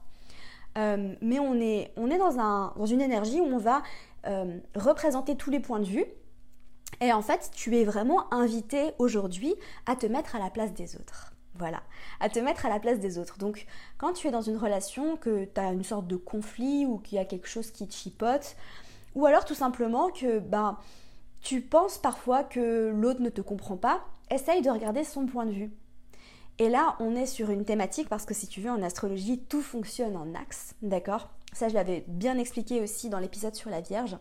Euh, 0.79 1.15
mais 1.21 1.39
on 1.39 1.61
est, 1.61 1.93
on 1.97 2.11
est 2.11 2.19
dans, 2.19 2.39
un, 2.39 2.73
dans, 2.77 2.87
une 2.87 3.01
énergie 3.01 3.41
où 3.41 3.45
on 3.45 3.59
va 3.59 3.83
euh, 4.27 4.59
représenter 4.75 5.37
tous 5.37 5.51
les 5.51 5.61
points 5.61 5.81
de 5.81 5.87
vue. 5.87 6.07
Et 7.01 7.13
en 7.13 7.23
fait, 7.23 7.51
tu 7.55 7.77
es 7.77 7.85
vraiment 7.85 8.33
invité 8.33 8.93
aujourd'hui 8.99 9.55
à 9.87 9.97
te 9.97 10.07
mettre 10.07 10.37
à 10.37 10.39
la 10.39 10.51
place 10.51 10.73
des 10.73 10.97
autres. 10.97 11.33
Voilà, 11.55 11.83
à 12.21 12.29
te 12.31 12.39
mettre 12.39 12.65
à 12.65 12.71
la 12.71 12.81
place 12.81 12.99
des 12.99 13.19
autres. 13.19 13.39
Donc, 13.39 13.67
quand 13.99 14.15
tu 14.15 14.27
es 14.27 14.31
dans 14.31 14.41
une 14.41 14.57
relation, 14.57 15.17
que 15.17 15.45
tu 15.45 15.61
as 15.61 15.73
une 15.73 15.85
sorte 15.85 16.07
de 16.07 16.17
conflit 16.17 16.87
ou 16.87 16.99
qu'il 16.99 17.17
y 17.17 17.21
a 17.21 17.27
quelque 17.27 17.49
chose 17.49 17.71
qui 17.71 17.87
te 17.87 17.93
chipote, 17.93 18.57
ou 19.15 19.27
alors 19.27 19.45
tout 19.45 19.55
simplement 19.55 20.09
que 20.09 20.39
ben, 20.39 20.79
tu 21.43 21.61
penses 21.61 21.99
parfois 21.99 22.43
que 22.43 22.91
l'autre 22.95 23.21
ne 23.21 23.29
te 23.29 23.43
comprend 23.43 23.77
pas, 23.77 24.03
essaye 24.31 24.63
de 24.63 24.71
regarder 24.71 25.05
son 25.05 25.27
point 25.27 25.45
de 25.45 25.53
vue. 25.53 25.71
Et 26.63 26.69
là, 26.69 26.95
on 27.01 27.17
est 27.17 27.27
sur 27.27 27.51
une 27.51 27.65
thématique 27.65 28.09
parce 28.09 28.25
que 28.25 28.35
si 28.35 28.47
tu 28.47 28.61
veux, 28.61 28.71
en 28.71 28.85
astrologie, 28.85 29.41
tout 29.41 29.63
fonctionne 29.63 30.17
en 30.17 30.33
axe, 30.33 30.77
d'accord? 30.81 31.29
Ça, 31.53 31.69
je 31.69 31.75
l'avais 31.75 32.05
bien 32.07 32.39
expliqué 32.39 32.81
aussi 32.81 33.09
dans 33.09 33.19
l'épisode 33.19 33.57
sur 33.57 33.69
la 33.69 33.81
Vierge. 33.81 34.17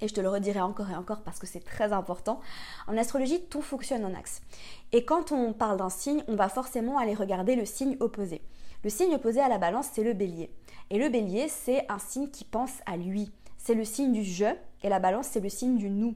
Et 0.00 0.08
je 0.08 0.14
te 0.14 0.22
le 0.22 0.30
redirai 0.30 0.62
encore 0.62 0.88
et 0.88 0.96
encore 0.96 1.20
parce 1.20 1.38
que 1.38 1.46
c'est 1.46 1.60
très 1.60 1.92
important. 1.92 2.40
En 2.88 2.96
astrologie, 2.96 3.42
tout 3.50 3.60
fonctionne 3.60 4.06
en 4.06 4.14
axe. 4.14 4.40
Et 4.92 5.04
quand 5.04 5.32
on 5.32 5.52
parle 5.52 5.76
d'un 5.76 5.90
signe, 5.90 6.24
on 6.28 6.34
va 6.34 6.48
forcément 6.48 6.96
aller 6.96 7.12
regarder 7.12 7.56
le 7.56 7.66
signe 7.66 7.98
opposé. 8.00 8.40
Le 8.82 8.88
signe 8.88 9.14
opposé 9.14 9.40
à 9.40 9.50
la 9.50 9.58
balance, 9.58 9.90
c'est 9.92 10.02
le 10.02 10.14
bélier. 10.14 10.50
Et 10.88 10.98
le 10.98 11.10
bélier, 11.10 11.48
c'est 11.48 11.84
un 11.90 11.98
signe 11.98 12.30
qui 12.30 12.44
pense 12.44 12.72
à 12.86 12.96
lui. 12.96 13.32
C'est 13.58 13.74
le 13.74 13.84
signe 13.84 14.12
du 14.12 14.24
je 14.24 14.46
et 14.82 14.88
la 14.88 14.98
balance, 14.98 15.28
c'est 15.30 15.40
le 15.40 15.50
signe 15.50 15.76
du 15.76 15.90
nous. 15.90 16.14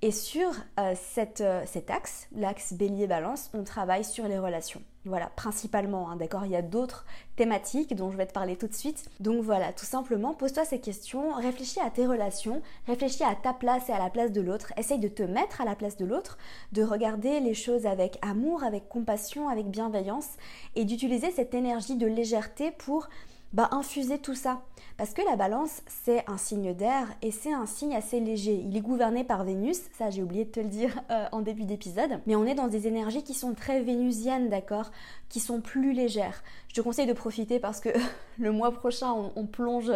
Et 0.00 0.12
sur 0.12 0.50
euh, 0.78 0.94
euh, 1.40 1.62
cet 1.66 1.90
axe, 1.90 2.28
l'axe 2.32 2.72
bélier-balance, 2.72 3.50
on 3.52 3.64
travaille 3.64 4.04
sur 4.04 4.28
les 4.28 4.38
relations. 4.38 4.80
Voilà, 5.04 5.26
principalement, 5.34 6.08
hein, 6.08 6.14
d'accord 6.14 6.44
Il 6.44 6.52
y 6.52 6.56
a 6.56 6.62
d'autres 6.62 7.04
thématiques 7.34 7.96
dont 7.96 8.12
je 8.12 8.16
vais 8.16 8.26
te 8.26 8.32
parler 8.32 8.56
tout 8.56 8.68
de 8.68 8.74
suite. 8.74 9.10
Donc 9.18 9.42
voilà, 9.42 9.72
tout 9.72 9.86
simplement, 9.86 10.34
pose-toi 10.34 10.64
ces 10.64 10.80
questions, 10.80 11.32
réfléchis 11.32 11.80
à 11.80 11.90
tes 11.90 12.06
relations, 12.06 12.62
réfléchis 12.86 13.24
à 13.24 13.34
ta 13.34 13.52
place 13.52 13.88
et 13.88 13.92
à 13.92 13.98
la 13.98 14.08
place 14.08 14.30
de 14.30 14.40
l'autre, 14.40 14.72
essaye 14.76 15.00
de 15.00 15.08
te 15.08 15.24
mettre 15.24 15.60
à 15.60 15.64
la 15.64 15.74
place 15.74 15.96
de 15.96 16.04
l'autre, 16.04 16.38
de 16.70 16.84
regarder 16.84 17.40
les 17.40 17.54
choses 17.54 17.84
avec 17.84 18.18
amour, 18.22 18.62
avec 18.62 18.88
compassion, 18.88 19.48
avec 19.48 19.68
bienveillance, 19.68 20.36
et 20.76 20.84
d'utiliser 20.84 21.32
cette 21.32 21.54
énergie 21.54 21.96
de 21.96 22.06
légèreté 22.06 22.70
pour 22.70 23.08
bah, 23.52 23.68
infuser 23.72 24.18
tout 24.18 24.34
ça. 24.34 24.62
Parce 24.96 25.14
que 25.14 25.22
la 25.22 25.36
balance, 25.36 25.82
c'est 25.86 26.28
un 26.28 26.36
signe 26.36 26.74
d'air 26.74 27.06
et 27.22 27.30
c'est 27.30 27.52
un 27.52 27.66
signe 27.66 27.94
assez 27.94 28.20
léger. 28.20 28.54
Il 28.54 28.76
est 28.76 28.80
gouverné 28.80 29.24
par 29.24 29.44
Vénus, 29.44 29.80
ça 29.96 30.10
j'ai 30.10 30.22
oublié 30.22 30.44
de 30.44 30.50
te 30.50 30.60
le 30.60 30.68
dire 30.68 31.00
euh, 31.10 31.26
en 31.32 31.40
début 31.40 31.64
d'épisode. 31.64 32.20
Mais 32.26 32.34
on 32.34 32.44
est 32.44 32.54
dans 32.54 32.68
des 32.68 32.86
énergies 32.86 33.22
qui 33.22 33.34
sont 33.34 33.54
très 33.54 33.80
vénusiennes, 33.80 34.48
d'accord 34.48 34.90
Qui 35.28 35.40
sont 35.40 35.60
plus 35.60 35.92
légères. 35.92 36.42
Je 36.68 36.74
te 36.74 36.80
conseille 36.80 37.06
de 37.06 37.12
profiter 37.12 37.60
parce 37.60 37.80
que 37.80 37.90
le 38.38 38.50
mois 38.50 38.72
prochain, 38.72 39.12
on, 39.12 39.46
plonge 39.46 39.92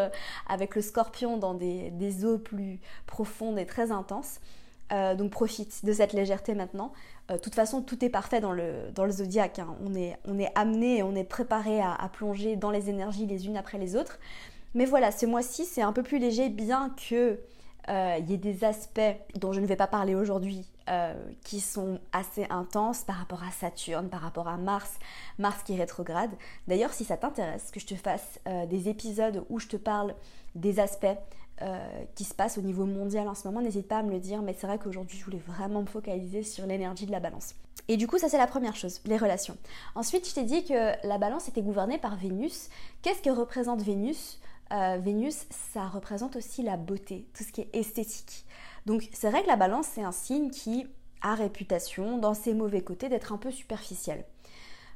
avec 0.49 0.77
le 0.77 0.83
scorpion 0.83 1.37
dans 1.37 1.55
des, 1.55 1.91
des 1.91 2.25
eaux 2.25 2.39
plus 2.39 2.81
profondes 3.07 3.59
et 3.59 3.67
très 3.67 3.93
intenses. 3.93 4.41
Euh, 4.93 5.15
donc 5.15 5.31
profite 5.31 5.85
de 5.85 5.93
cette 5.93 6.13
légèreté 6.13 6.55
maintenant. 6.55 6.93
Euh, 7.31 7.35
de 7.35 7.41
toute 7.41 7.55
façon, 7.55 7.81
tout 7.81 8.05
est 8.05 8.11
parfait 8.11 8.41
dans 8.41 8.53
le, 8.53 8.91
dans 8.95 9.09
zodiaque. 9.11 9.59
Hein. 9.59 9.75
On, 9.85 9.95
est, 9.95 10.19
amené 10.55 10.99
et 10.99 11.03
on 11.03 11.15
est 11.15 11.25
préparé 11.25 11.81
à, 11.81 12.11
plonger 12.13 12.57
dans 12.57 12.71
les 12.71 12.91
énergies 12.91 13.27
les 13.27 13.47
unes 13.47 13.57
après 13.57 13.79
les 13.79 13.97
autres. 13.97 14.19
Mais 14.75 14.85
voilà, 14.85 15.11
ce 15.11 15.25
mois-ci, 15.25 15.65
c'est 15.65 15.83
un 15.83 15.93
peu 15.93 16.03
plus 16.03 16.19
léger, 16.19 16.51
bien 16.51 16.95
que 17.09 17.41
euh, 17.89 18.19
y 18.27 18.35
ait 18.35 18.39
des 18.39 18.65
aspects 18.65 19.01
dont 19.35 19.53
je 19.53 19.61
ne 19.61 19.67
vais 19.67 19.77
pas 19.77 19.87
parler 19.87 20.15
aujourd'hui 20.15 20.67
qui 21.45 21.61
sont 21.61 22.01
assez 22.13 22.45
intenses 22.51 23.03
par 23.03 23.17
rapport 23.17 23.43
à 23.45 23.51
Saturne, 23.53 24.11
par 24.11 24.21
rapport 24.21 24.49
à 24.49 24.59
Mars, 24.59 24.99
Mars 25.39 25.63
qui 25.63 25.77
rétrograde. 25.77 26.33
D'ailleurs, 26.67 26.93
si 26.93 27.05
ça 27.05 27.17
t'intéresse 27.17 27.71
que 27.71 27.81
je 27.81 27.87
te 27.87 27.95
fasse 27.95 28.41
des 28.69 28.89
épisodes 28.89 29.45
où 29.49 29.59
je 29.59 29.69
te 29.69 29.77
parle 29.77 30.15
des 30.55 30.81
aspects 30.81 31.17
qui 32.15 32.25
se 32.25 32.35
passe 32.35 32.59
au 32.59 32.63
niveau 32.63 32.85
mondial 32.85 33.29
en 33.29 33.35
ce 33.35 33.47
moment, 33.47 33.61
n'hésite 33.61 33.89
pas 33.89 33.99
à 33.99 34.03
me 34.03 34.11
le 34.11 34.21
dire, 34.21 34.43
mais 34.43 34.55
c'est 34.59 34.67
vrai 34.67 34.79
qu'aujourd'hui 34.79 35.19
je 35.19 35.25
voulais 35.25 35.43
vraiment 35.47 35.83
me 35.83 35.87
focaliser 35.87 36.43
sur 36.43 36.67
l'énergie 36.67 37.07
de 37.07 37.13
la 37.13 37.21
balance. 37.21 37.55
Et 37.89 37.97
du 37.97 38.07
coup, 38.07 38.19
ça 38.19 38.29
c'est 38.29 38.39
la 38.39 38.47
première 38.47 38.77
chose, 38.77 39.01
les 39.05 39.17
relations. 39.17 39.57
Ensuite, 39.95 40.29
je 40.29 40.35
t'ai 40.35 40.45
dit 40.45 40.65
que 40.65 41.07
la 41.07 41.19
balance 41.19 41.49
était 41.49 41.63
gouvernée 41.63 41.99
par 41.99 42.17
Vénus. 42.17 42.69
Qu'est-ce 43.03 43.23
que 43.23 43.31
représente 43.31 43.83
Vénus? 43.83 44.41
Vénus, 44.71 45.47
ça 45.51 45.87
représente 45.87 46.37
aussi 46.37 46.63
la 46.63 46.77
beauté, 46.77 47.27
tout 47.37 47.45
ce 47.45 47.53
qui 47.53 47.61
est 47.61 47.75
esthétique. 47.75 48.47
Donc 48.87 49.09
c'est 49.13 49.31
vrai 49.31 49.43
que 49.43 49.49
la 49.49 49.57
balance, 49.57 49.87
c'est 49.87 50.03
un 50.03 50.13
signe 50.13 50.51
qui 50.51 50.87
a 51.21 51.35
réputation, 51.35 52.19
dans 52.19 52.35
ses 52.35 52.55
mauvais 52.55 52.81
côtés, 52.81 53.09
d'être 53.09 53.33
un 53.33 53.37
peu 53.39 53.51
superficiel. 53.51 54.25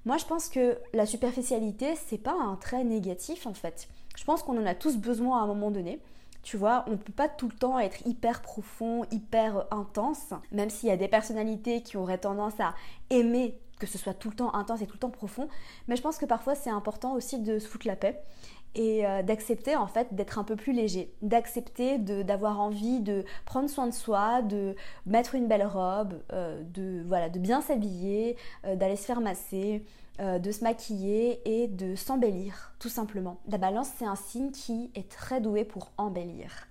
Moi, 0.05 0.17
je 0.17 0.25
pense 0.25 0.49
que 0.49 0.79
la 0.95 1.07
superficialité, 1.07 1.95
c'est 2.07 2.19
pas 2.19 2.35
un 2.35 2.57
trait 2.57 2.85
négatif 2.85 3.47
en 3.47 3.55
fait. 3.55 3.89
Je 4.17 4.25
pense 4.25 4.43
qu'on 4.43 4.61
en 4.61 4.67
a 4.67 4.75
tous 4.75 4.97
besoin 4.97 5.41
à 5.41 5.43
un 5.43 5.47
moment 5.47 5.71
donné. 5.71 6.01
Tu 6.47 6.57
vois, 6.57 6.85
on 6.87 6.93
ne 6.93 6.97
peut 6.97 7.13
pas 7.13 7.29
tout 7.29 7.49
le 7.49 7.57
temps 7.57 7.77
être 7.81 8.07
hyper 8.07 8.41
profond, 8.41 9.05
hyper 9.11 9.67
intense, 9.73 10.33
même 10.53 10.71
s'il 10.71 10.89
y 10.89 10.93
a 10.93 10.97
des 10.97 11.09
personnalités 11.09 11.83
qui 11.83 11.97
auraient 11.97 12.19
tendance 12.19 12.61
à 12.61 12.77
aimer 13.11 13.59
que 13.81 13.87
ce 13.89 13.99
soit 13.99 14.15
tout 14.15 14.31
le 14.31 14.37
temps 14.37 14.55
intense 14.55 14.81
et 14.81 14.87
tout 14.87 14.93
le 14.93 15.01
temps 15.01 15.11
profond. 15.11 15.49
Mais 15.89 15.97
je 15.97 16.03
pense 16.03 16.19
que 16.19 16.25
parfois 16.25 16.55
c'est 16.55 16.71
important 16.71 17.15
aussi 17.15 17.41
de 17.41 17.59
se 17.59 17.67
foutre 17.67 17.89
la 17.89 17.97
paix 17.97 18.23
et 18.77 19.05
euh, 19.05 19.25
d'accepter 19.25 19.75
en 19.75 19.89
fait 19.89 20.15
d'être 20.15 20.39
un 20.39 20.45
peu 20.45 20.55
plus 20.55 20.73
léger, 20.73 21.13
d'accepter 21.21 21.99
d'avoir 21.99 22.61
envie 22.61 23.01
de 23.01 23.25
prendre 23.45 23.69
soin 23.69 23.89
de 23.89 23.93
soi, 23.93 24.41
de 24.43 24.77
mettre 25.05 25.35
une 25.35 25.49
belle 25.49 25.67
robe, 25.67 26.15
euh, 26.33 26.63
de 26.63 27.03
voilà, 27.09 27.29
de 27.29 27.41
bien 27.41 27.61
s'habiller, 27.61 28.37
euh, 28.67 28.77
d'aller 28.77 28.95
se 28.95 29.05
faire 29.05 29.21
masser, 29.21 29.85
de 30.19 30.53
se 30.53 30.65
maquiller 30.65 31.41
et 31.45 31.69
de 31.69 31.95
s'embellir 31.95 32.73
tout 32.79 32.89
simplement. 32.89 33.39
La 33.49 33.59
balance 33.59 33.91
c'est 33.99 34.07
un 34.07 34.17
signe 34.17 34.51
qui 34.51 34.91
est 34.95 35.09
très 35.09 35.41
doué 35.41 35.65
pour 35.65 35.91
embellir. 35.99 36.69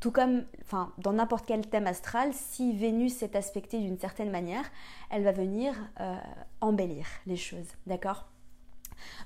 tout 0.00 0.10
comme 0.10 0.44
dans 0.98 1.12
n'importe 1.12 1.46
quel 1.46 1.66
thème 1.66 1.86
astral, 1.86 2.30
si 2.32 2.72
Vénus 2.72 3.22
est 3.22 3.36
aspectée 3.36 3.78
d'une 3.78 3.98
certaine 3.98 4.30
manière, 4.30 4.64
elle 5.10 5.22
va 5.22 5.32
venir 5.32 5.74
embellir 6.60 7.06
les 7.26 7.36
choses, 7.36 7.68
d'accord? 7.86 8.26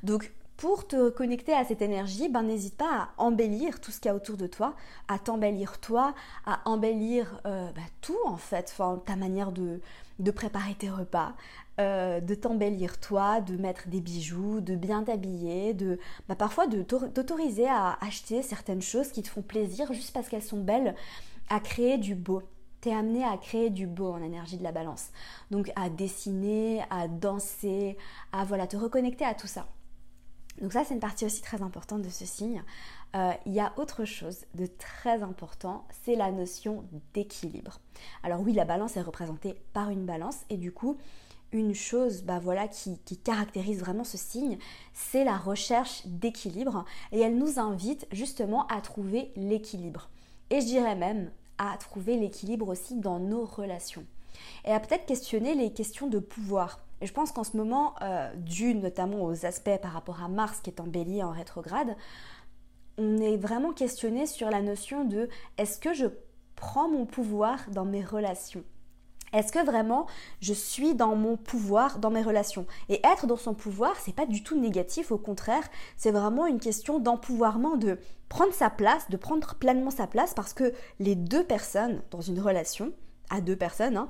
Donc 0.03 0.33
pour 0.59 0.89
te 0.89 1.09
connecter 1.09 1.55
à 1.55 1.65
cette 1.65 1.83
énergie, 1.83 2.29
ben, 2.29 2.43
n'hésite 2.43 2.77
pas 2.77 2.91
à 2.91 3.09
embellir 3.17 3.81
tout 3.81 3.93
ce 3.93 4.01
qu'il 4.01 4.09
y 4.09 4.13
a 4.13 4.15
autour 4.17 4.37
de 4.37 4.49
toi, 4.49 4.75
à 5.07 5.21
t'embellir 5.21 5.79
toi, 5.79 6.15
à 6.45 6.61
embellir 6.65 7.41
euh, 7.47 7.71
bah, 7.71 7.83
tout 8.01 8.19
en 8.27 8.37
fait, 8.37 8.75
ta 9.07 9.15
manière 9.15 9.53
de, 9.53 9.81
préparer 10.33 10.75
tes 10.75 10.91
repas, 10.91 11.35
euh, 11.81 12.21
de 12.21 12.35
t'embellir 12.35 12.99
toi, 12.99 13.41
de 13.41 13.57
mettre 13.57 13.89
des 13.89 14.01
bijoux, 14.01 14.61
de 14.61 14.75
bien 14.75 15.05
t'habiller, 15.05 15.75
de 15.75 15.99
bah, 16.29 16.35
parfois 16.35 16.67
de 16.67 16.83
t'autoriser 16.83 17.69
à 17.69 17.97
acheter 18.01 18.43
certaines 18.43 18.83
choses 18.83 19.13
qui 19.13 19.23
te 19.23 19.29
font 19.29 19.43
plaisir 19.43 19.93
juste 19.93 20.13
parce 20.13 20.29
qu'elles 20.29 20.43
sont 20.43 20.61
belles, 20.61 20.95
à 21.49 21.61
créer 21.61 21.99
du 21.99 22.15
beau. 22.15 22.43
T'es 22.81 22.93
amené 22.93 23.25
à 23.25 23.37
créer 23.37 23.71
du 23.71 23.87
beau 23.87 24.11
en 24.11 24.23
énergie 24.23 24.57
de 24.57 24.63
la 24.63 24.73
balance. 24.73 25.11
Donc 25.51 25.73
à 25.77 25.89
dessiner, 25.89 26.83
à 26.91 27.09
danser, 27.09 27.97
à 28.33 28.45
voilà, 28.45 28.67
te 28.67 28.77
reconnecter 28.77 29.25
à 29.25 29.35
tout 29.35 29.49
ça. 29.49 29.67
Donc 30.61 30.73
ça, 30.73 30.85
c'est 30.85 30.95
une 30.95 31.01
partie 31.01 31.25
aussi 31.25 31.43
très 31.43 31.63
importante 31.63 32.03
de 32.03 32.09
ce 32.09 32.27
signe. 32.27 32.63
Euh, 33.17 33.33
il 33.47 33.53
y 33.53 33.61
a 33.61 33.73
autre 33.77 34.05
chose 34.05 34.45
de 34.55 34.67
très 34.67 35.23
important, 35.23 35.87
c'est 36.03 36.15
la 36.15 36.31
notion 36.31 36.85
d'équilibre. 37.15 37.81
Alors 38.23 38.41
oui, 38.41 38.53
la 38.53 38.65
balance 38.65 38.97
est 38.97 39.03
représentée 39.03 39.55
par 39.73 39.91
une 39.91 40.05
balance 40.05 40.39
et 40.51 40.57
du 40.57 40.73
coup, 40.73 40.99
une 41.53 41.75
chose 41.75 42.23
bah 42.23 42.39
voilà, 42.39 42.69
qui, 42.69 42.99
caractérise 43.25 43.81
vraiment 43.81 44.05
ce 44.05 44.19
signe, 44.19 44.59
c'est 44.93 45.25
la 45.25 45.37
recherche 45.37 46.03
d'équilibre 46.07 46.85
et 47.13 47.21
elle 47.21 47.39
nous 47.39 47.59
invite 47.59 48.07
justement 48.13 48.67
à 48.67 48.81
trouver 48.81 49.33
l'équilibre. 49.37 50.09
Et 50.51 50.61
je 50.61 50.67
dirais 50.67 50.97
même 50.97 51.31
à 51.59 51.77
trouver 51.79 52.17
l'équilibre 52.17 52.69
aussi 52.69 52.95
dans 52.95 53.19
nos 53.19 53.45
relations. 53.45 54.05
Et 54.65 54.73
à 54.73 54.81
peut-être 54.81 55.07
questionner 55.07 55.55
les 55.55 55.73
questions 55.73 56.07
de 56.07 56.19
pouvoir. 56.19 56.81
Et 57.01 57.07
je 57.07 57.13
pense 57.13 57.33
qu'en 57.33 57.45
ce 57.45 57.57
moment, 57.57 57.95
euh, 58.03 58.33
dû 58.37 58.75
notamment 58.75 59.25
aux 59.25 59.47
aspects 59.47 59.79
par 59.81 59.93
rapport 59.93 60.23
à 60.23 60.29
Mars 60.29 60.61
qui 60.61 60.71
est 60.71 60.81
en 60.81 60.87
bélier 60.87 61.23
en 61.23 61.31
rétrograde, 61.31 61.97
on 62.99 63.19
est 63.19 63.37
vraiment 63.37 63.73
questionné 63.73 64.27
sur 64.27 64.51
la 64.51 64.61
notion 64.61 65.05
de 65.05 65.29
est-ce 65.57 65.79
que 65.79 65.95
je 65.95 66.07
prends 66.57 66.89
mon 66.89 67.07
pouvoir 67.07 67.71
dans 67.71 67.85
mes 67.85 68.05
relations? 68.05 68.65
Est-ce 69.33 69.53
que 69.53 69.65
vraiment 69.65 70.07
je 70.41 70.53
suis 70.53 70.95
dans 70.95 71.17
mon 71.17 71.37
pouvoir 71.37 71.99
dans 71.99 72.11
mes 72.11 72.23
relations? 72.23 72.67
Et 72.89 73.01
être 73.07 73.27
dans 73.27 73.37
son 73.37 73.55
pouvoir, 73.55 73.97
c'est 73.97 74.15
pas 74.15 74.27
du 74.27 74.43
tout 74.43 74.59
négatif, 74.59 75.13
au 75.13 75.19
contraire, 75.19 75.69
c'est 75.97 76.11
vraiment 76.11 76.47
une 76.47 76.61
question 76.61 76.99
d'empouvoirment, 76.99 77.77
de 77.77 77.99
prendre 78.29 78.53
sa 78.53 78.71
place, 78.71 79.09
de 79.11 79.17
prendre 79.17 79.55
pleinement 79.55 79.91
sa 79.91 80.07
place, 80.07 80.35
parce 80.35 80.53
que 80.53 80.73
les 80.99 81.15
deux 81.15 81.45
personnes 81.45 82.03
dans 82.11 82.21
une 82.21 82.41
relation, 82.41 82.93
à 83.31 83.41
deux 83.41 83.57
personnes, 83.57 83.97
hein, 83.97 84.09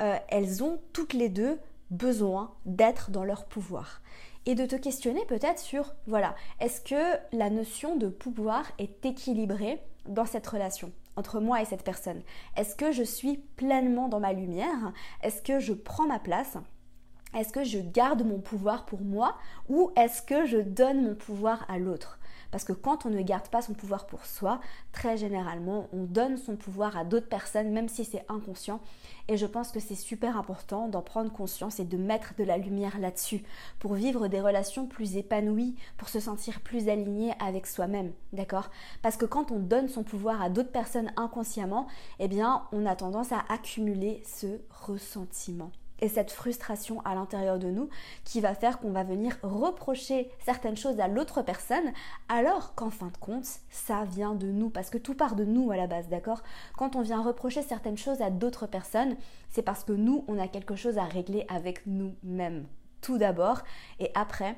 euh, 0.00 0.16
elles 0.28 0.62
ont 0.62 0.80
toutes 0.92 1.12
les 1.12 1.28
deux 1.28 1.58
besoin 1.90 2.52
d'être 2.66 3.10
dans 3.10 3.24
leur 3.24 3.46
pouvoir. 3.46 4.00
Et 4.46 4.54
de 4.54 4.64
te 4.64 4.76
questionner 4.76 5.24
peut-être 5.26 5.58
sur, 5.58 5.94
voilà, 6.06 6.34
est-ce 6.60 6.80
que 6.80 7.18
la 7.36 7.50
notion 7.50 7.96
de 7.96 8.08
pouvoir 8.08 8.64
est 8.78 9.04
équilibrée 9.04 9.80
dans 10.06 10.24
cette 10.24 10.46
relation? 10.46 10.92
Entre 11.18 11.40
moi 11.40 11.60
et 11.60 11.64
cette 11.64 11.84
personne. 11.84 12.22
Est-ce 12.56 12.76
que 12.76 12.92
je 12.92 13.02
suis 13.02 13.38
pleinement 13.56 14.08
dans 14.08 14.20
ma 14.20 14.32
lumière? 14.32 14.92
Est-ce 15.22 15.42
que 15.42 15.58
je 15.58 15.72
prends 15.72 16.06
ma 16.06 16.20
place? 16.20 16.56
Est-ce 17.36 17.52
que 17.52 17.64
je 17.64 17.80
garde 17.80 18.24
mon 18.24 18.40
pouvoir 18.40 18.86
pour 18.86 19.00
moi? 19.00 19.36
Ou 19.68 19.90
est-ce 19.96 20.22
que 20.22 20.46
je 20.46 20.58
donne 20.58 21.02
mon 21.02 21.14
pouvoir 21.14 21.66
à 21.68 21.78
l'autre? 21.78 22.17
Parce 22.50 22.64
que 22.64 22.72
quand 22.72 23.06
on 23.06 23.10
ne 23.10 23.22
garde 23.22 23.48
pas 23.48 23.62
son 23.62 23.74
pouvoir 23.74 24.06
pour 24.06 24.24
soi, 24.24 24.60
très 24.92 25.16
généralement, 25.16 25.88
on 25.92 26.04
donne 26.04 26.36
son 26.36 26.56
pouvoir 26.56 26.96
à 26.96 27.04
d'autres 27.04 27.28
personnes, 27.28 27.70
même 27.70 27.88
si 27.88 28.04
c'est 28.04 28.24
inconscient. 28.28 28.80
Et 29.28 29.36
je 29.36 29.46
pense 29.46 29.70
que 29.70 29.80
c'est 29.80 29.94
super 29.94 30.36
important 30.36 30.88
d'en 30.88 31.02
prendre 31.02 31.32
conscience 31.32 31.80
et 31.80 31.84
de 31.84 31.96
mettre 31.96 32.34
de 32.38 32.44
la 32.44 32.56
lumière 32.56 32.98
là-dessus 32.98 33.42
pour 33.78 33.94
vivre 33.94 34.28
des 34.28 34.40
relations 34.40 34.86
plus 34.86 35.16
épanouies, 35.16 35.76
pour 35.96 36.08
se 36.08 36.20
sentir 36.20 36.60
plus 36.60 36.88
aligné 36.88 37.32
avec 37.40 37.66
soi-même, 37.66 38.12
d'accord? 38.32 38.70
Parce 39.02 39.16
que 39.16 39.26
quand 39.26 39.50
on 39.52 39.58
donne 39.58 39.88
son 39.88 40.02
pouvoir 40.02 40.40
à 40.40 40.48
d'autres 40.48 40.72
personnes 40.72 41.12
inconsciemment, 41.16 41.86
eh 42.18 42.28
bien, 42.28 42.62
on 42.72 42.86
a 42.86 42.96
tendance 42.96 43.32
à 43.32 43.44
accumuler 43.48 44.22
ce 44.24 44.60
ressentiment 44.70 45.70
et 46.00 46.08
cette 46.08 46.30
frustration 46.30 47.00
à 47.04 47.14
l'intérieur 47.14 47.58
de 47.58 47.68
nous 47.68 47.88
qui 48.24 48.40
va 48.40 48.54
faire 48.54 48.78
qu'on 48.78 48.90
va 48.90 49.04
venir 49.04 49.36
reprocher 49.42 50.30
certaines 50.44 50.76
choses 50.76 51.00
à 51.00 51.08
l'autre 51.08 51.42
personne 51.42 51.92
alors 52.28 52.74
qu'en 52.74 52.90
fin 52.90 53.08
de 53.08 53.16
compte 53.16 53.46
ça 53.70 54.04
vient 54.04 54.34
de 54.34 54.46
nous 54.46 54.70
parce 54.70 54.90
que 54.90 54.98
tout 54.98 55.14
part 55.14 55.34
de 55.34 55.44
nous 55.44 55.70
à 55.70 55.76
la 55.76 55.86
base 55.86 56.08
d'accord? 56.08 56.42
Quand 56.76 56.96
on 56.96 57.02
vient 57.02 57.22
reprocher 57.22 57.62
certaines 57.62 57.98
choses 57.98 58.22
à 58.22 58.30
d'autres 58.30 58.66
personnes 58.66 59.16
c'est 59.50 59.62
parce 59.62 59.84
que 59.84 59.92
nous 59.92 60.24
on 60.28 60.38
a 60.38 60.48
quelque 60.48 60.76
chose 60.76 60.98
à 60.98 61.04
régler 61.04 61.44
avec 61.48 61.86
nous-mêmes 61.86 62.66
tout 63.00 63.18
d'abord 63.18 63.62
et 64.00 64.10
après 64.14 64.56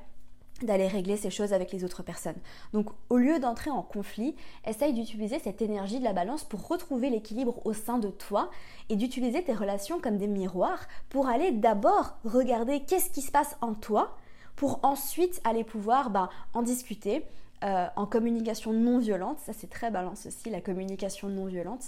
d'aller 0.65 0.89
régler 0.89 1.17
ces 1.17 1.31
choses 1.31 1.53
avec 1.53 1.73
les 1.73 1.85
autres 1.85 2.03
personnes. 2.03 2.37
Donc 2.73 2.91
au 3.09 3.17
lieu 3.17 3.39
d'entrer 3.39 3.71
en 3.71 3.83
conflit, 3.83 4.35
essaye 4.67 4.93
d'utiliser 4.93 5.39
cette 5.39 5.63
énergie 5.63 5.99
de 5.99 6.05
la 6.05 6.13
balance 6.13 6.45
pour 6.45 6.67
retrouver 6.69 7.11
l'équilibre 7.11 7.65
au 7.67 7.73
sein 7.73 7.99
de 7.99 8.09
toi 8.09 8.51
et 8.89 8.97
d'utiliser 8.97 9.43
tes 9.43 9.55
relations 9.55 10.01
comme 10.01 10.19
des 10.19 10.27
miroirs 10.27 10.87
pour 11.09 11.29
aller 11.29 11.53
d'abord 11.53 12.17
regarder 12.25 12.81
qu'est-ce 12.81 13.11
qui 13.11 13.23
se 13.23 13.31
passe 13.31 13.57
en 13.61 13.75
toi 13.75 14.17
pour 14.57 14.81
ensuite 14.83 15.41
aller 15.45 15.65
pouvoir 15.65 16.11
bah, 16.11 16.29
en 16.53 16.63
discuter 16.63 17.25
euh, 17.63 17.87
en 17.97 18.07
communication 18.07 18.73
non 18.73 18.99
violente. 18.99 19.39
Ça 19.39 19.53
c'est 19.53 19.71
très 19.71 19.91
balance 19.91 20.27
aussi, 20.27 20.51
la 20.51 20.61
communication 20.61 21.29
non 21.29 21.47
violente. 21.47 21.85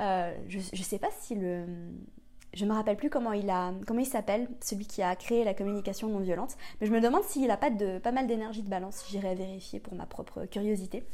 Euh, 0.00 0.34
je 0.48 0.58
ne 0.58 0.82
sais 0.82 0.98
pas 0.98 1.10
si 1.20 1.34
le 1.34 1.64
je 2.54 2.64
me 2.64 2.72
rappelle 2.72 2.96
plus 2.96 3.10
comment 3.10 3.32
il 3.32 4.06
s'appelle 4.06 4.48
celui 4.60 4.86
qui 4.86 5.02
a 5.02 5.14
créé 5.16 5.44
la 5.44 5.54
communication 5.54 6.08
non 6.08 6.20
violente 6.20 6.56
mais 6.80 6.86
je 6.86 6.92
me 6.92 7.00
demande 7.00 7.24
s'il 7.24 7.50
a 7.50 7.56
pas 7.56 7.70
de 7.70 7.98
pas 7.98 8.12
mal 8.12 8.26
d'énergie 8.26 8.62
de 8.62 8.68
balance 8.68 9.04
j'irai 9.08 9.34
vérifier 9.34 9.80
pour 9.80 9.94
ma 9.94 10.06
propre 10.06 10.46
curiosité. 10.46 11.04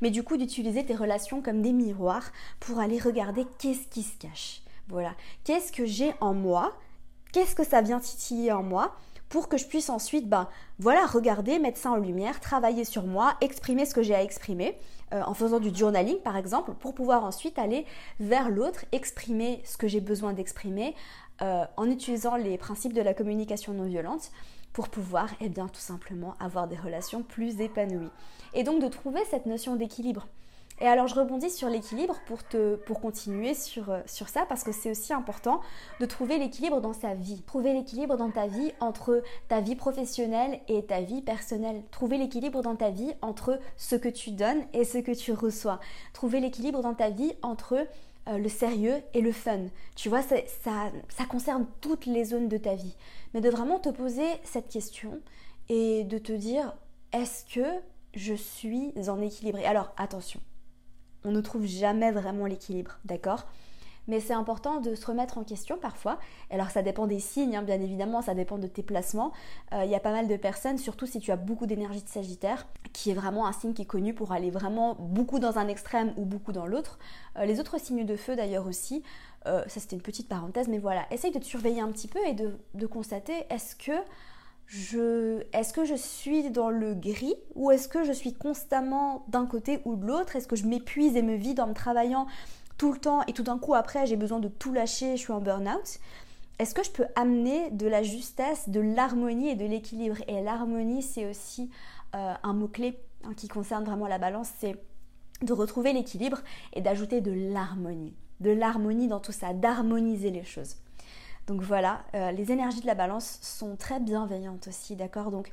Mais 0.00 0.10
du 0.10 0.22
coup 0.22 0.36
d'utiliser 0.36 0.84
tes 0.84 0.94
relations 0.94 1.42
comme 1.42 1.62
des 1.62 1.72
miroirs 1.72 2.30
pour 2.60 2.78
aller 2.78 2.98
regarder 2.98 3.46
qu'est-ce 3.58 3.88
qui 3.88 4.02
se 4.02 4.16
cache. 4.18 4.62
Voilà. 4.88 5.14
Qu'est-ce 5.44 5.72
que 5.72 5.86
j'ai 5.86 6.12
en 6.20 6.34
moi? 6.34 6.76
Qu'est-ce 7.32 7.54
que 7.54 7.64
ça 7.64 7.82
vient 7.82 8.00
titiller 8.00 8.52
en 8.52 8.62
moi 8.62 8.94
pour 9.28 9.48
que 9.48 9.58
je 9.58 9.66
puisse 9.66 9.90
ensuite, 9.90 10.28
ben, 10.28 10.48
voilà, 10.78 11.04
regarder, 11.04 11.58
mettre 11.58 11.78
ça 11.78 11.90
en 11.90 11.96
lumière, 11.96 12.38
travailler 12.38 12.84
sur 12.84 13.04
moi, 13.04 13.36
exprimer 13.40 13.84
ce 13.84 13.92
que 13.92 14.02
j'ai 14.02 14.14
à 14.14 14.22
exprimer, 14.22 14.78
euh, 15.12 15.22
en 15.22 15.34
faisant 15.34 15.60
du 15.60 15.74
journaling 15.74 16.18
par 16.18 16.36
exemple, 16.36 16.72
pour 16.74 16.94
pouvoir 16.94 17.24
ensuite 17.24 17.58
aller 17.58 17.86
vers 18.20 18.50
l'autre, 18.50 18.84
exprimer 18.92 19.62
ce 19.64 19.76
que 19.76 19.88
j'ai 19.88 20.00
besoin 20.00 20.32
d'exprimer, 20.32 20.94
euh, 21.42 21.64
en 21.76 21.90
utilisant 21.90 22.36
les 22.36 22.56
principes 22.56 22.94
de 22.94 23.02
la 23.02 23.14
communication 23.14 23.72
non 23.72 23.84
violente 23.84 24.30
pour 24.72 24.88
pouvoir, 24.88 25.30
eh 25.40 25.48
bien, 25.48 25.68
tout 25.68 25.80
simplement 25.80 26.34
avoir 26.40 26.66
des 26.66 26.76
relations 26.76 27.22
plus 27.22 27.60
épanouies. 27.60 28.10
Et 28.52 28.62
donc 28.62 28.82
de 28.82 28.88
trouver 28.88 29.20
cette 29.30 29.46
notion 29.46 29.76
d'équilibre. 29.76 30.26
Et 30.78 30.86
alors 30.86 31.06
je 31.06 31.14
rebondis 31.14 31.50
sur 31.50 31.70
l'équilibre 31.70 32.16
pour, 32.26 32.38
pour 32.84 33.00
continuer 33.00 33.54
sur, 33.54 33.90
euh, 33.90 34.00
sur 34.04 34.28
ça 34.28 34.44
parce 34.46 34.62
que 34.62 34.72
c'est 34.72 34.90
aussi 34.90 35.14
important 35.14 35.60
de 36.00 36.06
trouver 36.06 36.38
l'équilibre 36.38 36.80
dans 36.82 36.92
sa 36.92 37.14
vie. 37.14 37.42
Trouver 37.42 37.72
l'équilibre 37.72 38.16
dans 38.16 38.30
ta 38.30 38.46
vie 38.46 38.72
entre 38.80 39.22
ta 39.48 39.60
vie 39.60 39.74
professionnelle 39.74 40.60
et 40.68 40.84
ta 40.84 41.00
vie 41.00 41.22
personnelle. 41.22 41.82
Trouver 41.90 42.18
l'équilibre 42.18 42.60
dans 42.60 42.76
ta 42.76 42.90
vie 42.90 43.14
entre 43.22 43.58
ce 43.76 43.96
que 43.96 44.08
tu 44.08 44.32
donnes 44.32 44.62
et 44.74 44.84
ce 44.84 44.98
que 44.98 45.12
tu 45.12 45.32
reçois. 45.32 45.80
Trouver 46.12 46.40
l'équilibre 46.40 46.82
dans 46.82 46.94
ta 46.94 47.08
vie 47.08 47.32
entre 47.40 47.86
euh, 48.28 48.36
le 48.36 48.48
sérieux 48.50 49.02
et 49.14 49.22
le 49.22 49.32
fun. 49.32 49.60
Tu 49.94 50.10
vois, 50.10 50.20
ça, 50.20 50.36
ça 50.62 51.24
concerne 51.26 51.66
toutes 51.80 52.04
les 52.04 52.26
zones 52.26 52.48
de 52.48 52.58
ta 52.58 52.74
vie. 52.74 52.96
Mais 53.32 53.40
de 53.40 53.48
vraiment 53.48 53.78
te 53.78 53.88
poser 53.88 54.26
cette 54.44 54.68
question 54.68 55.20
et 55.70 56.04
de 56.04 56.18
te 56.18 56.32
dire, 56.32 56.76
est-ce 57.12 57.44
que 57.46 57.66
je 58.14 58.34
suis 58.34 58.92
en 59.08 59.22
équilibre? 59.22 59.58
Alors 59.64 59.92
attention, 59.96 60.40
on 61.26 61.32
ne 61.32 61.40
trouve 61.40 61.66
jamais 61.66 62.12
vraiment 62.12 62.46
l'équilibre, 62.46 62.98
d'accord? 63.04 63.46
Mais 64.08 64.20
c'est 64.20 64.32
important 64.32 64.80
de 64.80 64.94
se 64.94 65.04
remettre 65.04 65.36
en 65.36 65.42
question 65.42 65.76
parfois. 65.78 66.18
Alors 66.50 66.70
ça 66.70 66.82
dépend 66.82 67.08
des 67.08 67.18
signes, 67.18 67.56
hein, 67.56 67.62
bien 67.62 67.80
évidemment, 67.80 68.22
ça 68.22 68.34
dépend 68.34 68.56
de 68.56 68.68
tes 68.68 68.84
placements. 68.84 69.32
Euh, 69.72 69.84
il 69.84 69.90
y 69.90 69.96
a 69.96 70.00
pas 70.00 70.12
mal 70.12 70.28
de 70.28 70.36
personnes, 70.36 70.78
surtout 70.78 71.06
si 71.06 71.18
tu 71.18 71.32
as 71.32 71.36
beaucoup 71.36 71.66
d'énergie 71.66 72.02
de 72.02 72.08
Sagittaire, 72.08 72.68
qui 72.92 73.10
est 73.10 73.14
vraiment 73.14 73.46
un 73.46 73.52
signe 73.52 73.74
qui 73.74 73.82
est 73.82 73.86
connu 73.86 74.14
pour 74.14 74.30
aller 74.30 74.50
vraiment 74.50 74.94
beaucoup 75.00 75.40
dans 75.40 75.58
un 75.58 75.66
extrême 75.66 76.14
ou 76.16 76.24
beaucoup 76.24 76.52
dans 76.52 76.66
l'autre. 76.66 77.00
Euh, 77.36 77.44
les 77.44 77.58
autres 77.58 77.80
signes 77.80 78.06
de 78.06 78.16
feu 78.16 78.36
d'ailleurs 78.36 78.68
aussi, 78.68 79.02
euh, 79.46 79.64
ça 79.66 79.80
c'était 79.80 79.96
une 79.96 80.02
petite 80.02 80.28
parenthèse, 80.28 80.68
mais 80.68 80.78
voilà, 80.78 81.04
essaye 81.10 81.32
de 81.32 81.40
te 81.40 81.44
surveiller 81.44 81.80
un 81.80 81.90
petit 81.90 82.08
peu 82.08 82.20
et 82.26 82.34
de, 82.34 82.56
de 82.74 82.86
constater 82.86 83.44
est-ce 83.50 83.74
que 83.74 83.92
est-ce 84.68 85.72
que 85.72 85.84
je 85.84 85.94
suis 85.94 86.50
dans 86.50 86.70
le 86.70 86.94
gris 86.94 87.34
ou 87.54 87.70
est-ce 87.70 87.88
que 87.88 88.04
je 88.04 88.12
suis 88.12 88.34
constamment 88.34 89.24
d'un 89.28 89.46
côté 89.46 89.80
ou 89.84 89.96
de 89.96 90.06
l'autre? 90.06 90.36
Est-ce 90.36 90.48
que 90.48 90.56
je 90.56 90.66
m'épuise 90.66 91.16
et 91.16 91.22
me 91.22 91.36
vide 91.36 91.60
en 91.60 91.68
me 91.68 91.74
travaillant 91.74 92.26
tout 92.76 92.92
le 92.92 92.98
temps 92.98 93.22
et 93.26 93.32
tout 93.32 93.42
d'un 93.42 93.58
coup 93.58 93.74
après 93.74 94.06
j'ai 94.06 94.16
besoin 94.16 94.40
de 94.40 94.48
tout 94.48 94.72
lâcher, 94.72 95.16
je 95.16 95.22
suis 95.22 95.32
en 95.32 95.40
burn-out? 95.40 95.98
Est-ce 96.58 96.74
que 96.74 96.82
je 96.82 96.90
peux 96.90 97.06
amener 97.14 97.70
de 97.70 97.86
la 97.86 98.02
justesse, 98.02 98.68
de 98.68 98.80
l'harmonie 98.80 99.50
et 99.50 99.54
de 99.54 99.66
l'équilibre? 99.66 100.16
Et 100.26 100.42
l'harmonie 100.42 101.02
c'est 101.02 101.28
aussi 101.30 101.70
euh, 102.14 102.34
un 102.42 102.52
mot-clé 102.52 102.98
hein, 103.24 103.34
qui 103.36 103.46
concerne 103.46 103.84
vraiment 103.84 104.08
la 104.08 104.18
balance, 104.18 104.50
c'est 104.58 104.74
de 105.42 105.52
retrouver 105.52 105.92
l'équilibre 105.92 106.40
et 106.72 106.80
d'ajouter 106.80 107.20
de 107.20 107.30
l'harmonie. 107.30 108.14
De 108.40 108.50
l'harmonie 108.50 109.06
dans 109.06 109.20
tout 109.20 109.32
ça, 109.32 109.52
d'harmoniser 109.52 110.30
les 110.30 110.44
choses. 110.44 110.76
Donc 111.46 111.62
voilà, 111.62 112.04
euh, 112.14 112.32
les 112.32 112.50
énergies 112.50 112.80
de 112.80 112.86
la 112.86 112.94
balance 112.94 113.38
sont 113.40 113.76
très 113.76 114.00
bienveillantes 114.00 114.68
aussi, 114.68 114.96
d'accord? 114.96 115.30
Donc 115.30 115.52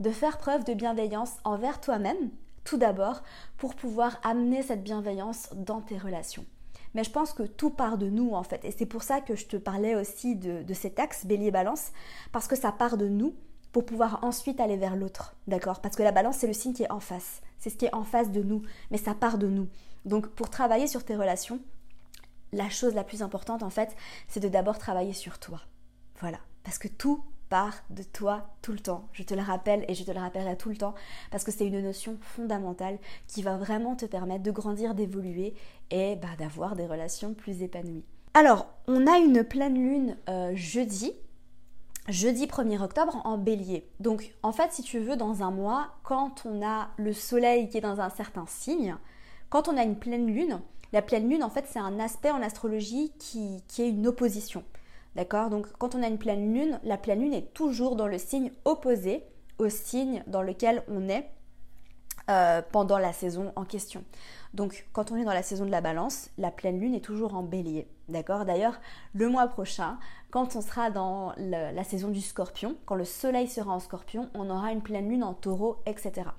de 0.00 0.10
faire 0.10 0.38
preuve 0.38 0.64
de 0.64 0.74
bienveillance 0.74 1.34
envers 1.44 1.80
toi-même, 1.80 2.30
tout 2.64 2.78
d'abord, 2.78 3.22
pour 3.58 3.74
pouvoir 3.74 4.18
amener 4.22 4.62
cette 4.62 4.82
bienveillance 4.82 5.50
dans 5.54 5.80
tes 5.80 5.98
relations. 5.98 6.46
Mais 6.94 7.04
je 7.04 7.10
pense 7.10 7.32
que 7.32 7.42
tout 7.42 7.70
part 7.70 7.98
de 7.98 8.08
nous 8.08 8.32
en 8.32 8.42
fait. 8.42 8.64
Et 8.64 8.70
c'est 8.70 8.86
pour 8.86 9.02
ça 9.02 9.20
que 9.20 9.36
je 9.36 9.46
te 9.46 9.56
parlais 9.56 9.94
aussi 9.94 10.36
de, 10.36 10.62
de 10.62 10.74
cet 10.74 10.98
axe 10.98 11.26
bélier-balance, 11.26 11.92
parce 12.32 12.46
que 12.46 12.56
ça 12.56 12.72
part 12.72 12.96
de 12.96 13.08
nous 13.08 13.34
pour 13.72 13.84
pouvoir 13.84 14.20
ensuite 14.22 14.60
aller 14.60 14.76
vers 14.76 14.96
l'autre, 14.96 15.34
d'accord? 15.48 15.80
Parce 15.80 15.96
que 15.96 16.04
la 16.04 16.12
balance, 16.12 16.36
c'est 16.36 16.46
le 16.46 16.52
signe 16.52 16.72
qui 16.72 16.84
est 16.84 16.92
en 16.92 17.00
face. 17.00 17.42
C'est 17.58 17.70
ce 17.70 17.76
qui 17.76 17.86
est 17.86 17.94
en 17.94 18.04
face 18.04 18.30
de 18.30 18.42
nous, 18.42 18.62
mais 18.90 18.98
ça 18.98 19.14
part 19.14 19.36
de 19.36 19.48
nous. 19.48 19.68
Donc 20.04 20.28
pour 20.28 20.48
travailler 20.48 20.86
sur 20.86 21.04
tes 21.04 21.16
relations, 21.16 21.58
la 22.54 22.70
chose 22.70 22.94
la 22.94 23.04
plus 23.04 23.22
importante 23.22 23.62
en 23.62 23.70
fait, 23.70 23.96
c'est 24.28 24.40
de 24.40 24.48
d'abord 24.48 24.78
travailler 24.78 25.12
sur 25.12 25.38
toi. 25.38 25.60
Voilà, 26.20 26.38
parce 26.62 26.78
que 26.78 26.88
tout 26.88 27.24
part 27.48 27.84
de 27.90 28.02
toi 28.02 28.48
tout 28.62 28.72
le 28.72 28.78
temps. 28.78 29.08
Je 29.12 29.22
te 29.22 29.34
le 29.34 29.42
rappelle 29.42 29.84
et 29.88 29.94
je 29.94 30.04
te 30.04 30.10
le 30.10 30.18
rappellerai 30.18 30.56
tout 30.56 30.70
le 30.70 30.76
temps 30.76 30.94
parce 31.30 31.44
que 31.44 31.50
c'est 31.50 31.66
une 31.66 31.82
notion 31.82 32.16
fondamentale 32.20 32.98
qui 33.26 33.42
va 33.42 33.56
vraiment 33.56 33.96
te 33.96 34.06
permettre 34.06 34.42
de 34.42 34.50
grandir, 34.50 34.94
d'évoluer 34.94 35.54
et 35.90 36.16
bah, 36.16 36.28
d'avoir 36.38 36.76
des 36.76 36.86
relations 36.86 37.34
plus 37.34 37.62
épanouies. 37.62 38.04
Alors, 38.34 38.66
on 38.88 39.06
a 39.06 39.18
une 39.18 39.44
pleine 39.44 39.74
lune 39.74 40.16
euh, 40.28 40.52
jeudi, 40.56 41.12
jeudi 42.08 42.46
1er 42.46 42.82
octobre 42.82 43.20
en 43.24 43.38
bélier. 43.38 43.88
Donc, 44.00 44.34
en 44.42 44.50
fait, 44.50 44.72
si 44.72 44.82
tu 44.82 44.98
veux, 44.98 45.16
dans 45.16 45.44
un 45.44 45.52
mois, 45.52 45.90
quand 46.02 46.44
on 46.44 46.66
a 46.66 46.88
le 46.96 47.12
soleil 47.12 47.68
qui 47.68 47.78
est 47.78 47.82
dans 47.82 48.00
un 48.00 48.10
certain 48.10 48.44
signe, 48.46 48.96
quand 49.50 49.68
on 49.68 49.76
a 49.76 49.84
une 49.84 49.96
pleine 49.96 50.26
lune, 50.26 50.60
la 50.94 51.02
pleine 51.02 51.28
lune, 51.28 51.42
en 51.42 51.50
fait, 51.50 51.64
c'est 51.68 51.80
un 51.80 51.98
aspect 51.98 52.30
en 52.30 52.40
astrologie 52.40 53.12
qui, 53.18 53.60
est 53.80 53.88
une 53.88 54.06
opposition. 54.06 54.62
D'accord? 55.16 55.50
Donc, 55.50 55.66
quand 55.78 55.96
on 55.96 56.02
a 56.04 56.06
une 56.06 56.18
pleine 56.18 56.54
lune, 56.54 56.78
la 56.84 56.96
pleine 56.96 57.20
lune 57.20 57.34
est 57.34 57.52
toujours 57.52 57.96
dans 57.96 58.06
le 58.06 58.16
signe 58.16 58.52
opposé 58.64 59.24
au 59.58 59.68
signe 59.68 60.22
dans 60.28 60.40
lequel 60.40 60.84
on 60.88 61.08
est 61.08 61.28
euh, 62.30 62.62
pendant 62.70 62.98
la 62.98 63.12
saison 63.12 63.52
en 63.56 63.64
question. 63.64 64.04
Donc, 64.54 64.86
quand 64.92 65.10
on 65.10 65.16
est 65.16 65.24
dans 65.24 65.34
la 65.34 65.42
saison 65.42 65.66
de 65.66 65.70
la 65.72 65.80
balance, 65.80 66.30
la 66.38 66.52
pleine 66.52 66.78
lune 66.78 66.94
est 66.94 67.04
toujours 67.04 67.34
en 67.34 67.42
bélier. 67.42 67.88
D'accord? 68.08 68.44
D'ailleurs, 68.44 68.78
le 69.14 69.28
mois 69.28 69.48
prochain, 69.48 69.98
quand 70.30 70.54
on 70.54 70.60
sera 70.60 70.90
dans 70.90 71.34
la 71.36 71.82
saison 71.82 72.08
du 72.08 72.20
scorpion, 72.20 72.76
quand 72.86 72.94
le 72.94 73.04
soleil 73.04 73.48
sera 73.48 73.72
en 73.72 73.80
scorpion, 73.80 74.30
on 74.34 74.48
aura 74.48 74.70
une 74.70 74.80
pleine 74.80 75.08
lune 75.08 75.24
en 75.24 75.34
taureau, 75.34 75.78
etc. 75.86 76.30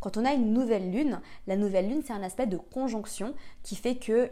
Quand 0.00 0.16
on 0.16 0.24
a 0.24 0.32
une 0.32 0.52
nouvelle 0.52 0.90
lune, 0.90 1.20
la 1.46 1.56
nouvelle 1.56 1.88
lune 1.88 2.02
c'est 2.04 2.12
un 2.12 2.22
aspect 2.22 2.46
de 2.46 2.56
conjonction 2.56 3.34
qui 3.62 3.76
fait 3.76 3.96
que 3.96 4.30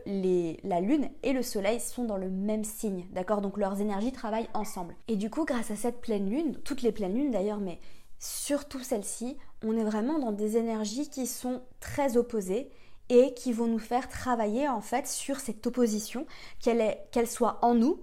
la 0.64 0.80
lune 0.80 1.08
et 1.22 1.32
le 1.32 1.42
soleil 1.42 1.80
sont 1.80 2.04
dans 2.04 2.16
le 2.16 2.30
même 2.30 2.64
signe, 2.64 3.06
d'accord? 3.12 3.40
Donc 3.40 3.58
leurs 3.58 3.80
énergies 3.80 4.12
travaillent 4.12 4.48
ensemble. 4.54 4.96
Et 5.08 5.16
du 5.16 5.30
coup, 5.30 5.44
grâce 5.44 5.70
à 5.70 5.76
cette 5.76 6.00
pleine 6.00 6.30
lune, 6.30 6.56
toutes 6.64 6.82
les 6.82 6.92
pleines 6.92 7.14
lunes 7.14 7.30
d'ailleurs, 7.30 7.60
mais 7.60 7.80
surtout 8.18 8.80
celle-ci, 8.80 9.36
on 9.64 9.76
est 9.76 9.84
vraiment 9.84 10.18
dans 10.18 10.32
des 10.32 10.56
énergies 10.56 11.08
qui 11.08 11.26
sont 11.26 11.62
très 11.80 12.16
opposées 12.16 12.70
et 13.08 13.34
qui 13.34 13.52
vont 13.52 13.66
nous 13.66 13.78
faire 13.78 14.08
travailler 14.08 14.68
en 14.68 14.80
fait 14.80 15.06
sur 15.06 15.40
cette 15.40 15.66
opposition, 15.66 16.26
qu'elle 16.60 17.26
soit 17.26 17.58
en 17.62 17.74
nous 17.74 18.02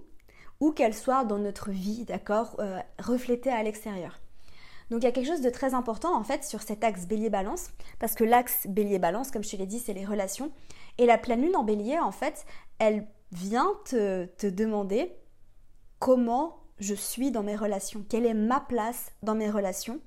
ou 0.60 0.72
qu'elle 0.72 0.94
soit 0.94 1.24
dans 1.24 1.38
notre 1.38 1.70
vie, 1.70 2.04
d'accord, 2.04 2.56
euh, 2.60 2.78
reflétée 2.98 3.50
à 3.50 3.62
l'extérieur. 3.62 4.20
Donc 4.90 5.02
il 5.02 5.04
y 5.04 5.08
a 5.08 5.12
quelque 5.12 5.26
chose 5.26 5.40
de 5.40 5.50
très 5.50 5.74
important 5.74 6.16
en 6.16 6.22
fait 6.22 6.44
sur 6.44 6.62
cet 6.62 6.84
axe 6.84 7.06
bélier-balance, 7.06 7.70
parce 7.98 8.14
que 8.14 8.24
l'axe 8.24 8.66
bélier-balance, 8.68 9.30
comme 9.30 9.42
je 9.42 9.50
te 9.50 9.56
l'ai 9.56 9.66
dit, 9.66 9.78
c'est 9.78 9.94
les 9.94 10.04
relations. 10.04 10.52
Et 10.98 11.06
la 11.06 11.18
pleine 11.18 11.42
lune 11.42 11.56
en 11.56 11.64
bélier, 11.64 11.98
en 11.98 12.12
fait, 12.12 12.46
elle 12.78 13.06
vient 13.32 13.72
te, 13.84 14.26
te 14.26 14.46
demander 14.46 15.12
comment 15.98 16.62
je 16.78 16.94
suis 16.94 17.30
dans 17.30 17.42
mes 17.42 17.56
relations, 17.56 18.04
quelle 18.08 18.26
est 18.26 18.34
ma 18.34 18.60
place 18.60 19.12
dans 19.22 19.34
mes 19.34 19.50
relations, 19.50 20.00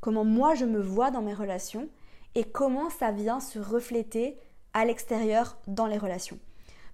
comment 0.00 0.24
moi 0.24 0.54
je 0.54 0.64
me 0.64 0.80
vois 0.80 1.10
dans 1.10 1.22
mes 1.22 1.34
relations, 1.34 1.88
et 2.34 2.44
comment 2.44 2.90
ça 2.90 3.12
vient 3.12 3.40
se 3.40 3.58
refléter 3.58 4.36
à 4.72 4.84
l'extérieur 4.84 5.56
dans 5.66 5.86
les 5.86 5.98
relations. 5.98 6.38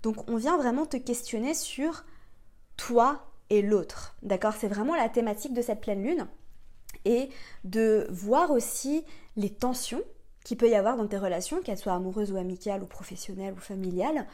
Donc 0.03 0.29
on 0.29 0.37
vient 0.37 0.57
vraiment 0.57 0.87
te 0.87 0.97
questionner 0.97 1.55
sur 1.55 2.05
toi 2.77 3.27
et 3.49 3.63
l'autre. 3.63 4.17
D'accord? 4.23 4.55
C'est 4.55 4.69
vraiment 4.69 4.95
la 4.95 5.09
thématique 5.09 5.55
de 5.55 5.63
cette 5.63 5.81
pleine 5.81 6.03
lune 6.03 6.27
et 7.05 7.29
de 7.65 8.07
voir 8.11 8.51
aussi 8.51 9.05
les 9.37 9.51
tensions 9.51 10.03
qu'il 10.45 10.57
peut 10.57 10.71
y 10.71 10.75
avoir 10.75 10.97
dans 10.97 11.07
tes 11.07 11.19
relations, 11.19 11.61
qu'elles 11.61 11.79
soient 11.79 11.95
amoureuses 11.95 12.33
ou 12.33 12.37
amicales 12.37 12.83
ou 12.83 12.87
professionnelles 12.87 13.55
ou 13.55 13.61
familiales, 13.61 14.27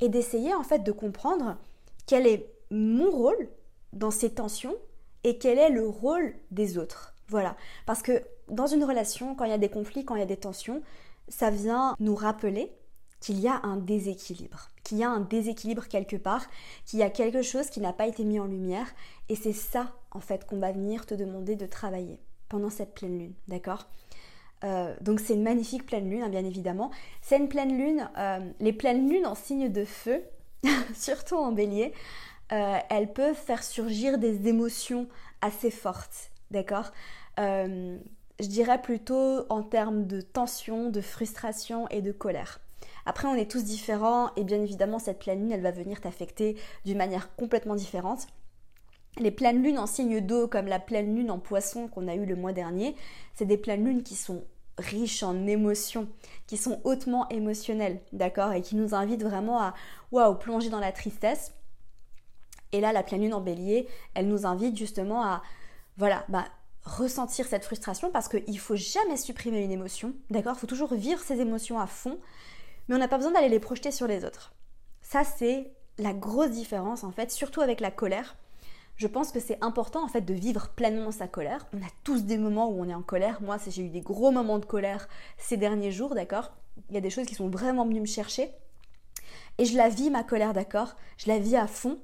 et 0.00 0.08
d'essayer 0.08 0.54
en 0.54 0.62
fait 0.62 0.80
de 0.80 0.92
comprendre 0.92 1.56
quel 2.06 2.26
est 2.26 2.46
mon 2.70 3.10
rôle 3.10 3.48
dans 3.92 4.10
ces 4.10 4.30
tensions 4.30 4.74
et 5.22 5.38
quel 5.38 5.58
est 5.58 5.70
le 5.70 5.88
rôle 5.88 6.34
des 6.50 6.76
autres. 6.76 7.14
Voilà, 7.28 7.56
parce 7.86 8.02
que 8.02 8.22
dans 8.48 8.66
une 8.66 8.84
relation, 8.84 9.34
quand 9.34 9.44
il 9.44 9.50
y 9.50 9.54
a 9.54 9.58
des 9.58 9.70
conflits, 9.70 10.04
quand 10.04 10.16
il 10.16 10.20
y 10.20 10.22
a 10.22 10.26
des 10.26 10.36
tensions, 10.36 10.82
ça 11.28 11.50
vient 11.50 11.96
nous 11.98 12.14
rappeler 12.14 12.70
qu'il 13.24 13.40
y 13.40 13.48
a 13.48 13.58
un 13.62 13.78
déséquilibre, 13.78 14.68
qu'il 14.82 14.98
y 14.98 15.02
a 15.02 15.08
un 15.08 15.20
déséquilibre 15.20 15.88
quelque 15.88 16.16
part, 16.16 16.44
qu'il 16.84 16.98
y 16.98 17.02
a 17.02 17.08
quelque 17.08 17.40
chose 17.40 17.70
qui 17.70 17.80
n'a 17.80 17.94
pas 17.94 18.06
été 18.06 18.22
mis 18.22 18.38
en 18.38 18.44
lumière, 18.44 18.86
et 19.30 19.34
c'est 19.34 19.54
ça 19.54 19.94
en 20.10 20.20
fait 20.20 20.46
qu'on 20.46 20.58
va 20.58 20.72
venir 20.72 21.06
te 21.06 21.14
demander 21.14 21.56
de 21.56 21.64
travailler 21.64 22.20
pendant 22.50 22.68
cette 22.68 22.94
pleine 22.94 23.18
lune, 23.18 23.32
d'accord? 23.48 23.86
Euh, 24.62 24.94
donc 25.00 25.20
c'est 25.20 25.32
une 25.32 25.42
magnifique 25.42 25.86
pleine 25.86 26.10
lune, 26.10 26.22
hein, 26.22 26.28
bien 26.28 26.44
évidemment. 26.44 26.90
C'est 27.22 27.38
une 27.38 27.48
pleine 27.48 27.78
lune, 27.78 28.10
euh, 28.18 28.40
les 28.60 28.74
pleines 28.74 29.08
lunes 29.08 29.26
en 29.26 29.34
signe 29.34 29.72
de 29.72 29.86
feu, 29.86 30.22
surtout 30.94 31.36
en 31.36 31.52
bélier, 31.52 31.94
euh, 32.52 32.76
elles 32.90 33.10
peuvent 33.10 33.34
faire 33.34 33.64
surgir 33.64 34.18
des 34.18 34.48
émotions 34.48 35.08
assez 35.40 35.70
fortes, 35.70 36.30
d'accord? 36.50 36.92
Je 37.38 38.48
dirais 38.48 38.82
plutôt 38.82 39.46
en 39.48 39.62
termes 39.62 40.06
de 40.06 40.20
tension, 40.20 40.90
de 40.90 41.00
frustration 41.00 41.88
et 41.88 42.02
de 42.02 42.12
colère. 42.12 42.60
Après, 43.06 43.28
on 43.28 43.34
est 43.34 43.50
tous 43.50 43.64
différents 43.64 44.34
et 44.36 44.44
bien 44.44 44.60
évidemment, 44.60 44.98
cette 44.98 45.18
pleine 45.18 45.40
lune, 45.40 45.52
elle 45.52 45.60
va 45.60 45.70
venir 45.70 46.00
t'affecter 46.00 46.56
d'une 46.84 46.98
manière 46.98 47.34
complètement 47.36 47.74
différente. 47.74 48.26
Les 49.18 49.30
pleines 49.30 49.62
lunes 49.62 49.78
en 49.78 49.86
signe 49.86 50.20
d'eau, 50.20 50.48
comme 50.48 50.66
la 50.66 50.80
pleine 50.80 51.14
lune 51.14 51.30
en 51.30 51.38
poisson 51.38 51.86
qu'on 51.86 52.08
a 52.08 52.14
eu 52.14 52.26
le 52.26 52.36
mois 52.36 52.52
dernier, 52.52 52.96
c'est 53.34 53.44
des 53.44 53.58
pleines 53.58 53.84
lunes 53.84 54.02
qui 54.02 54.16
sont 54.16 54.44
riches 54.78 55.22
en 55.22 55.46
émotions, 55.46 56.08
qui 56.46 56.56
sont 56.56 56.80
hautement 56.84 57.28
émotionnelles, 57.28 58.00
d'accord, 58.12 58.52
et 58.52 58.60
qui 58.60 58.74
nous 58.74 58.94
invitent 58.94 59.22
vraiment 59.22 59.60
à 59.60 59.74
waouh, 60.10 60.34
plonger 60.34 60.68
dans 60.68 60.80
la 60.80 60.90
tristesse. 60.90 61.52
Et 62.72 62.80
là, 62.80 62.92
la 62.92 63.04
pleine 63.04 63.22
lune 63.22 63.34
en 63.34 63.40
bélier, 63.40 63.86
elle 64.14 64.26
nous 64.26 64.46
invite 64.46 64.76
justement 64.76 65.22
à 65.22 65.42
voilà, 65.96 66.24
bah, 66.28 66.46
ressentir 66.82 67.46
cette 67.46 67.64
frustration 67.64 68.10
parce 68.10 68.28
qu'il 68.28 68.42
ne 68.48 68.58
faut 68.58 68.76
jamais 68.76 69.16
supprimer 69.16 69.62
une 69.62 69.70
émotion, 69.70 70.12
d'accord 70.30 70.54
Il 70.56 70.60
faut 70.60 70.66
toujours 70.66 70.94
vivre 70.94 71.20
ces 71.20 71.40
émotions 71.40 71.78
à 71.78 71.86
fond, 71.86 72.18
mais 72.88 72.94
on 72.94 72.98
n'a 72.98 73.08
pas 73.08 73.18
besoin 73.18 73.32
d'aller 73.32 73.48
les 73.48 73.60
projeter 73.60 73.90
sur 73.90 74.06
les 74.06 74.24
autres. 74.24 74.54
Ça, 75.02 75.24
c'est 75.24 75.72
la 75.98 76.12
grosse 76.12 76.50
différence 76.50 77.04
en 77.04 77.12
fait, 77.12 77.30
surtout 77.30 77.60
avec 77.60 77.80
la 77.80 77.90
colère. 77.90 78.36
Je 78.96 79.06
pense 79.06 79.32
que 79.32 79.40
c'est 79.40 79.62
important 79.62 80.04
en 80.04 80.08
fait 80.08 80.20
de 80.20 80.34
vivre 80.34 80.68
pleinement 80.68 81.10
sa 81.10 81.26
colère. 81.26 81.66
On 81.72 81.78
a 81.78 81.90
tous 82.04 82.24
des 82.24 82.38
moments 82.38 82.70
où 82.70 82.80
on 82.80 82.88
est 82.88 82.94
en 82.94 83.02
colère. 83.02 83.42
Moi, 83.42 83.56
j'ai 83.66 83.82
eu 83.82 83.88
des 83.88 84.00
gros 84.00 84.30
moments 84.30 84.58
de 84.58 84.66
colère 84.66 85.08
ces 85.36 85.56
derniers 85.56 85.90
jours, 85.90 86.14
d'accord? 86.14 86.52
Il 86.88 86.94
y 86.94 86.98
a 86.98 87.00
des 87.00 87.10
choses 87.10 87.26
qui 87.26 87.34
sont 87.34 87.48
vraiment 87.48 87.86
venues 87.86 88.00
me 88.00 88.06
chercher. 88.06 88.50
Et 89.58 89.64
je 89.64 89.76
la 89.76 89.88
vis, 89.88 90.10
ma 90.10 90.22
colère, 90.22 90.52
d'accord? 90.52 90.94
Je 91.16 91.28
la 91.28 91.38
vis 91.38 91.56
à 91.56 91.66
fond, 91.66 91.98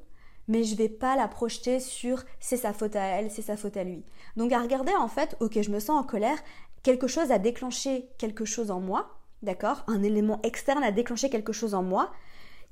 mais 0.48 0.64
je 0.64 0.74
vais 0.74 0.88
pas 0.88 1.16
la 1.16 1.28
projeter 1.28 1.78
sur 1.78 2.24
c'est 2.40 2.56
sa 2.56 2.72
faute 2.72 2.96
à 2.96 3.04
elle, 3.04 3.30
c'est 3.30 3.42
sa 3.42 3.56
faute 3.56 3.76
à 3.76 3.84
lui. 3.84 4.04
Donc 4.36 4.52
à 4.52 4.60
regarder 4.60 4.92
en 4.94 5.08
fait, 5.08 5.36
ok, 5.40 5.62
je 5.62 5.70
me 5.70 5.78
sens 5.78 6.00
en 6.00 6.04
colère, 6.04 6.38
quelque 6.82 7.06
chose 7.06 7.30
a 7.30 7.38
déclenché 7.38 8.08
quelque 8.18 8.44
chose 8.44 8.72
en 8.72 8.80
moi, 8.80 9.19
d'accord 9.42 9.85
Un 9.87 10.03
élément 10.03 10.40
externe 10.42 10.83
a 10.83 10.92
déclenché 10.92 11.31
quelque 11.31 11.53
chose 11.53 11.74
en 11.74 11.83
moi. 11.83 12.12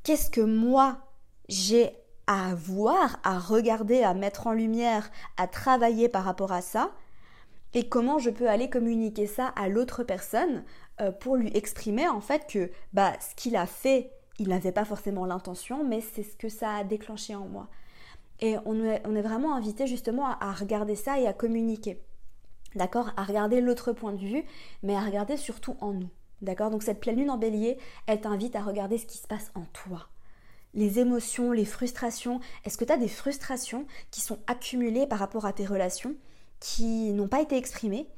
Qu'est-ce 0.03 0.31
que 0.31 0.41
moi 0.41 0.99
j'ai 1.49 1.93
à 2.27 2.55
voir, 2.55 3.19
à 3.25 3.39
regarder, 3.39 4.03
à 4.03 4.15
mettre 4.15 4.47
en 4.47 4.53
lumière, 4.53 5.11
à 5.37 5.47
travailler 5.47 6.09
par 6.09 6.25
rapport 6.25 6.53
à 6.53 6.61
ça? 6.61 6.93
Et 7.75 7.89
comment 7.89 8.19
je 8.19 8.31
peux 8.31 8.49
aller 8.49 8.71
communiquer 8.71 9.27
ça 9.27 9.49
à 9.49 9.69
l'autre 9.69 10.03
personne 10.03 10.65
euh, 11.01 11.13
pour 11.13 11.37
lui 11.37 11.51
exprimer 11.55 12.09
en 12.09 12.21
fait 12.21 12.47
que 12.49 12.71
bah, 12.93 13.13
ce 13.21 13.35
qu'il 13.35 13.57
a 13.57 13.67
fait, 13.67 14.11
il 14.39 14.49
n'avait 14.49 14.73
pas 14.73 14.85
forcément 14.85 15.27
l'intention, 15.27 15.85
mais 15.85 16.01
c'est 16.01 16.23
ce 16.23 16.37
que 16.37 16.49
ça 16.49 16.77
a 16.77 16.85
déclenché 16.85 17.35
en 17.35 17.47
moi. 17.47 17.69
Et 18.41 18.57
on 18.65 18.85
est, 18.85 19.23
vraiment 19.23 19.55
invité 19.55 19.87
justement 19.87 20.27
à 20.39 20.53
regarder 20.53 20.95
ça 20.95 21.19
et 21.19 21.27
à 21.27 21.33
communiquer. 21.33 22.01
D'accord? 22.77 23.11
À 23.17 23.25
regarder 23.25 23.61
l'autre 23.61 23.93
point 23.93 24.13
de 24.13 24.19
vue, 24.19 24.45
mais 24.83 24.95
à 24.95 25.01
regarder 25.01 25.37
surtout 25.37 25.77
en 25.81 25.93
nous. 25.93 26.11
D'accord? 26.43 26.71
Donc 26.71 26.83
cette 26.83 27.01
pleine 27.01 27.17
lune 27.17 27.31
en 27.31 27.39
bélier, 27.39 27.79
elle 28.07 28.21
t'invite 28.21 28.57
à 28.57 28.63
regarder 28.63 28.99
ce 28.99 29.07
qui 29.07 29.19
se 29.19 29.27
passe 29.27 29.51
en 29.55 29.65
toi 29.73 30.09
les 30.75 30.99
émotions, 30.99 31.53
les 31.53 31.65
frustrations. 31.65 32.41
Est-ce 32.65 32.79
que 32.79 32.85
tu 32.85 32.93
as 32.93 32.97
des 32.97 33.09
frustrations 33.09 33.87
qui 34.11 34.21
sont 34.21 34.39
accumulées 34.47 35.07
par 35.07 35.19
rapport 35.19 35.47
à 35.47 35.53
tes 35.53 35.67
relations, 35.67 36.15
qui 36.61 37.13
n'ont 37.13 37.29
pas 37.29 37.43
été 37.43 37.57
exprimées 37.57 38.09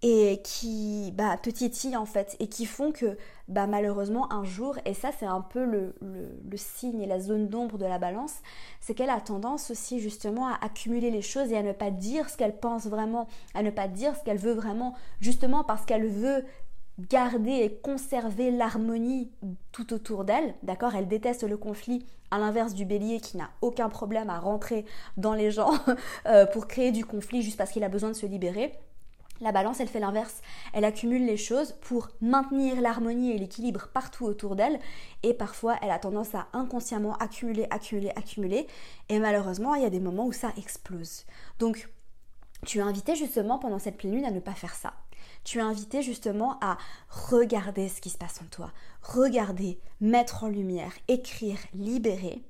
et 0.00 0.40
qui 0.44 1.12
bah, 1.16 1.36
te 1.36 1.50
titillent 1.50 1.96
en 1.96 2.06
fait 2.06 2.36
et 2.38 2.48
qui 2.48 2.66
font 2.66 2.92
que 2.92 3.18
bah, 3.48 3.66
malheureusement 3.66 4.32
un 4.32 4.44
jour, 4.44 4.78
et 4.84 4.94
ça 4.94 5.10
c'est 5.18 5.26
un 5.26 5.40
peu 5.40 5.64
le, 5.64 5.92
le, 6.00 6.56
signe 6.56 7.00
et 7.00 7.06
la 7.06 7.18
zone 7.18 7.48
d'ombre 7.48 7.78
de 7.78 7.84
la 7.84 7.98
balance, 7.98 8.34
c'est 8.80 8.94
qu'elle 8.94 9.10
a 9.10 9.20
tendance 9.20 9.72
aussi 9.72 9.98
justement 9.98 10.46
à 10.46 10.58
accumuler 10.62 11.10
les 11.10 11.22
choses 11.22 11.50
et 11.50 11.56
à 11.56 11.64
ne 11.64 11.72
pas 11.72 11.90
dire 11.90 12.30
ce 12.30 12.36
qu'elle 12.36 12.60
pense 12.60 12.86
vraiment, 12.86 13.26
à 13.54 13.64
ne 13.64 13.70
pas 13.70 13.88
dire 13.88 14.14
ce 14.14 14.22
qu'elle 14.22 14.38
veut 14.38 14.52
vraiment, 14.52 14.94
justement 15.20 15.64
parce 15.64 15.84
qu'elle 15.84 16.06
veut 16.06 16.44
garder 16.98 17.52
et 17.52 17.74
conserver 17.74 18.50
l'harmonie 18.50 19.30
tout 19.72 19.92
autour 19.92 20.24
d'elle, 20.24 20.54
d'accord? 20.62 20.94
Elle 20.94 21.08
déteste 21.08 21.44
le 21.44 21.56
conflit, 21.56 22.04
à 22.30 22.38
l'inverse 22.38 22.74
du 22.74 22.84
bélier 22.84 23.20
qui 23.20 23.36
n'a 23.36 23.50
aucun 23.62 23.88
problème 23.88 24.30
à 24.30 24.38
rentrer 24.38 24.84
dans 25.16 25.34
les 25.34 25.50
gens 25.50 25.72
euh, 26.26 26.46
pour 26.46 26.66
créer 26.66 26.92
du 26.92 27.04
conflit 27.04 27.42
juste 27.42 27.56
parce 27.56 27.70
qu'il 27.70 27.84
a 27.84 27.88
besoin 27.88 28.10
de 28.10 28.14
se 28.14 28.26
libérer. 28.26 28.74
La 29.40 29.52
balance, 29.52 29.78
elle 29.78 29.88
fait 29.88 30.00
l'inverse. 30.00 30.40
Elle 30.72 30.84
accumule 30.84 31.24
les 31.24 31.36
choses 31.36 31.72
pour 31.80 32.08
maintenir 32.20 32.80
l'harmonie 32.80 33.30
et 33.30 33.38
l'équilibre 33.38 33.88
partout 33.94 34.24
autour 34.24 34.56
d'elle. 34.56 34.80
Et 35.22 35.32
parfois, 35.32 35.76
elle 35.80 35.92
a 35.92 35.98
tendance 36.00 36.34
à 36.34 36.48
inconsciemment 36.52 37.14
accumuler, 37.18 37.68
accumuler, 37.70 38.10
accumuler. 38.16 38.66
Et 39.08 39.20
malheureusement, 39.20 39.76
il 39.76 39.82
y 39.82 39.86
a 39.86 39.90
des 39.90 40.00
moments 40.00 40.26
où 40.26 40.32
ça 40.32 40.52
explose. 40.56 41.24
Donc, 41.60 41.88
tu 42.66 42.78
es 42.78 42.82
invité 42.82 43.14
justement 43.14 43.60
pendant 43.60 43.78
cette 43.78 43.96
pleine 43.96 44.14
lune 44.14 44.24
à 44.24 44.32
ne 44.32 44.40
pas 44.40 44.54
faire 44.54 44.74
ça 44.74 44.94
tu 45.48 45.58
es 45.58 45.62
invité 45.62 46.02
justement 46.02 46.58
à 46.60 46.76
regarder 47.08 47.88
ce 47.88 48.02
qui 48.02 48.10
se 48.10 48.18
passe 48.18 48.40
en 48.42 48.46
toi, 48.50 48.70
regarder, 49.00 49.80
mettre 50.02 50.44
en 50.44 50.48
lumière, 50.48 50.92
écrire, 51.08 51.58
libérer 51.72 52.42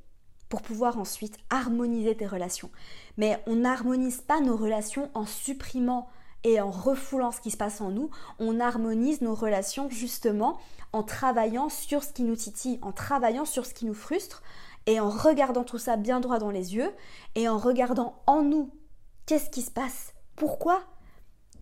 pour 0.48 0.62
pouvoir 0.62 0.98
ensuite 0.98 1.37
harmoniser 1.48 2.16
tes 2.16 2.26
relations. 2.26 2.70
Mais 3.16 3.40
on 3.46 3.56
n'harmonise 3.56 4.20
pas 4.20 4.40
nos 4.40 4.56
relations 4.56 5.11
en 5.14 5.26
supprimant 5.26 6.08
et 6.42 6.61
en 6.61 6.72
refoulant 6.72 7.30
ce 7.30 7.40
qui 7.40 7.52
se 7.52 7.56
passe 7.56 7.80
en 7.80 7.90
nous, 7.90 8.11
on 8.40 8.58
harmonise 8.58 9.20
nos 9.20 9.34
relations 9.34 9.88
justement 9.90 10.58
en 10.92 11.04
travaillant 11.04 11.68
sur 11.68 12.02
ce 12.02 12.12
qui 12.12 12.24
nous 12.24 12.37
titille, 12.37 12.80
en 12.82 12.90
travaillant 12.90 13.44
sur 13.44 13.64
ce 13.64 13.74
qui 13.74 13.87
nous 13.87 13.94
frustre 13.94 14.42
et 14.87 14.98
en 14.98 15.11
regardant 15.11 15.64
tout 15.64 15.78
ça 15.78 15.96
bien 15.96 16.18
droit 16.18 16.38
dans 16.38 16.50
les 16.50 16.74
yeux 16.74 16.90
et 17.37 17.48
en 17.48 17.58
regardant 17.58 18.20
en 18.26 18.42
nous 18.42 18.72
qu'est-ce 19.26 19.50
qui 19.50 19.62
se 19.62 19.70
passe, 19.70 20.14
pourquoi? 20.34 20.82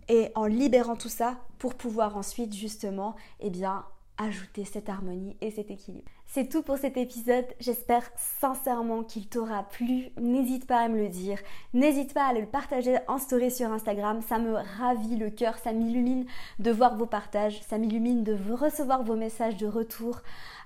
Et 0.09 0.31
en 0.35 0.47
libérant 0.47 0.97
tout 0.97 1.09
ça 1.09 1.37
pour 1.59 1.75
pouvoir 1.75 2.17
ensuite 2.17 2.55
justement 2.55 3.17
eh 3.41 3.51
bien 3.51 3.85
ajouter 4.19 4.65
cette 4.65 4.89
harmonie 4.89 5.37
et 5.41 5.51
cet 5.51 5.71
équilibre. 5.71 6.11
C'est 6.27 6.49
tout 6.49 6.63
pour 6.63 6.79
cet 6.79 6.97
épisode, 6.97 7.47
j'espère 7.61 8.11
sincèrement 8.41 9.03
qu'il 9.03 9.29
t'aura 9.29 9.63
plu. 9.65 10.09
N'hésite 10.19 10.67
pas 10.67 10.81
à 10.81 10.89
me 10.89 10.99
le 10.99 11.09
dire, 11.09 11.39
n'hésite 11.75 12.15
pas 12.15 12.27
à 12.27 12.33
le 12.33 12.47
partager 12.47 12.97
en 13.09 13.19
story 13.19 13.51
sur 13.51 13.71
Instagram, 13.71 14.21
ça 14.27 14.39
me 14.39 14.55
ravit 14.55 15.17
le 15.17 15.31
cœur, 15.31 15.59
ça 15.59 15.73
m'illumine 15.73 16.27
de 16.59 16.71
voir 16.71 16.97
vos 16.97 17.07
partages, 17.07 17.61
ça 17.63 17.79
m'illumine 17.79 18.25
de 18.25 18.37
recevoir 18.53 19.03
vos 19.03 19.17
messages 19.17 19.57
de 19.57 19.67
retour. 19.67 20.21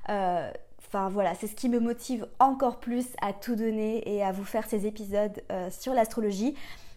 Euh, 0.09 0.50
enfin 0.79 1.09
voilà, 1.09 1.35
c'est 1.35 1.46
ce 1.46 1.55
qui 1.55 1.68
me 1.68 1.81
motive 1.81 2.26
encore 2.38 2.81
plus 2.81 3.07
à 3.20 3.33
tout 3.33 3.57
donner 3.57 4.03
et 4.12 4.22
à 4.22 4.33
vous 4.33 4.44
faire 4.44 4.66
ces 4.66 4.87
épisodes 4.87 5.42
euh, 5.50 5.70
sur 5.70 5.92
l'astrologie 5.92 6.55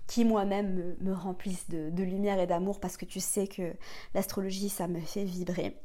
qui 0.07 0.25
moi-même 0.25 0.95
me, 0.99 1.13
remplissent 1.13 1.69
de, 1.69 2.03
lumière 2.03 2.39
et 2.39 2.47
d'amour 2.47 2.79
parce 2.79 2.97
que 2.97 3.05
tu 3.05 3.19
sais 3.19 3.47
que 3.47 3.73
l'astrologie, 4.13 4.69
ça 4.69 4.87
me 4.87 4.99
fait 4.99 5.23
vibrer. 5.23 5.77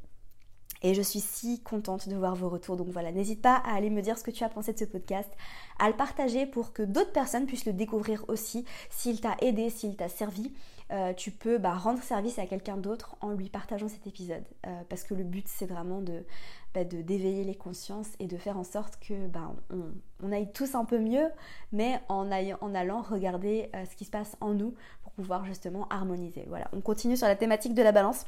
Et 0.83 0.95
je 0.95 1.03
suis 1.03 1.21
si 1.21 1.61
contente 1.63 2.09
de 2.09 2.15
voir 2.15 2.37
vos 2.37 2.49
retours. 2.49 2.77
Donc 2.77 2.89
voilà, 2.89 3.11
n'hésite 3.11 3.43
pas 3.43 3.57
à 3.57 3.75
aller 3.75 3.91
me 3.91 4.01
dire 4.01 4.17
ce 4.17 4.23
que 4.23 4.31
tu 4.31 4.45
as 4.45 4.49
pensé 4.49 4.73
de 4.73 4.79
ce 4.79 4.85
podcast, 4.85 5.31
à 5.79 5.89
le 5.89 5.97
partager 5.97 6.47
pour 6.47 6.73
que 6.73 6.83
d'autres 6.83 7.13
personnes 7.13 7.47
puissent 7.47 7.67
le 7.67 7.73
découvrir 7.73 8.25
aussi. 8.29 8.65
S'il 8.91 9.21
t'a 9.21 9.37
aidé, 9.41 9.71
s'il 9.71 9.97
t'a 9.97 10.09
servi, 10.09 10.53
euh, 10.91 11.13
tu 11.13 11.31
peux 11.31 11.59
bah, 11.59 11.75
rendre 11.75 12.03
service 12.03 12.39
à 12.39 12.47
quelqu'un 12.47 12.77
d'autre 12.77 13.17
en 13.21 13.33
lui 13.33 13.51
partageant 13.51 13.89
cet 13.89 14.07
épisode. 14.07 14.45
Euh, 14.67 14.81
parce 14.89 15.05
que 15.05 15.15
le 15.15 15.23
but, 15.23 15.47
c'est 15.47 15.67
vraiment 15.67 16.01
de, 16.01 16.25
bah, 16.75 16.85
de 16.85 17.03
d'éveiller 17.03 17.45
les 17.45 17.55
consciences 17.55 18.09
et 18.19 18.27
de 18.27 18.37
faire 18.39 18.57
en 18.57 18.65
sorte 18.65 18.99
que 19.01 19.27
bah, 19.27 19.53
on, 20.23 20.33
aille 20.33 20.51
tous 20.53 20.75
un 20.75 20.85
peu 20.85 20.99
mieux, 20.99 21.29
mais 21.73 22.01
en, 22.09 22.31
en 22.31 22.75
allant 22.75 23.03
regarder 23.03 23.71
euh, 23.75 23.85
ce 23.91 23.97
qui 23.97 24.07
se 24.07 24.11
passe 24.11 24.37
en 24.41 24.55
nous 24.55 24.75
pour 25.03 25.13
pouvoir 25.13 25.45
justement 25.45 25.87
harmoniser. 25.89 26.47
Voilà, 26.49 26.69
on 26.73 26.81
continue 26.81 27.17
sur 27.17 27.27
la 27.27 27.37
thématique 27.37 27.75
de 27.75 27.83
la 27.83 27.93
balance. 27.93 28.25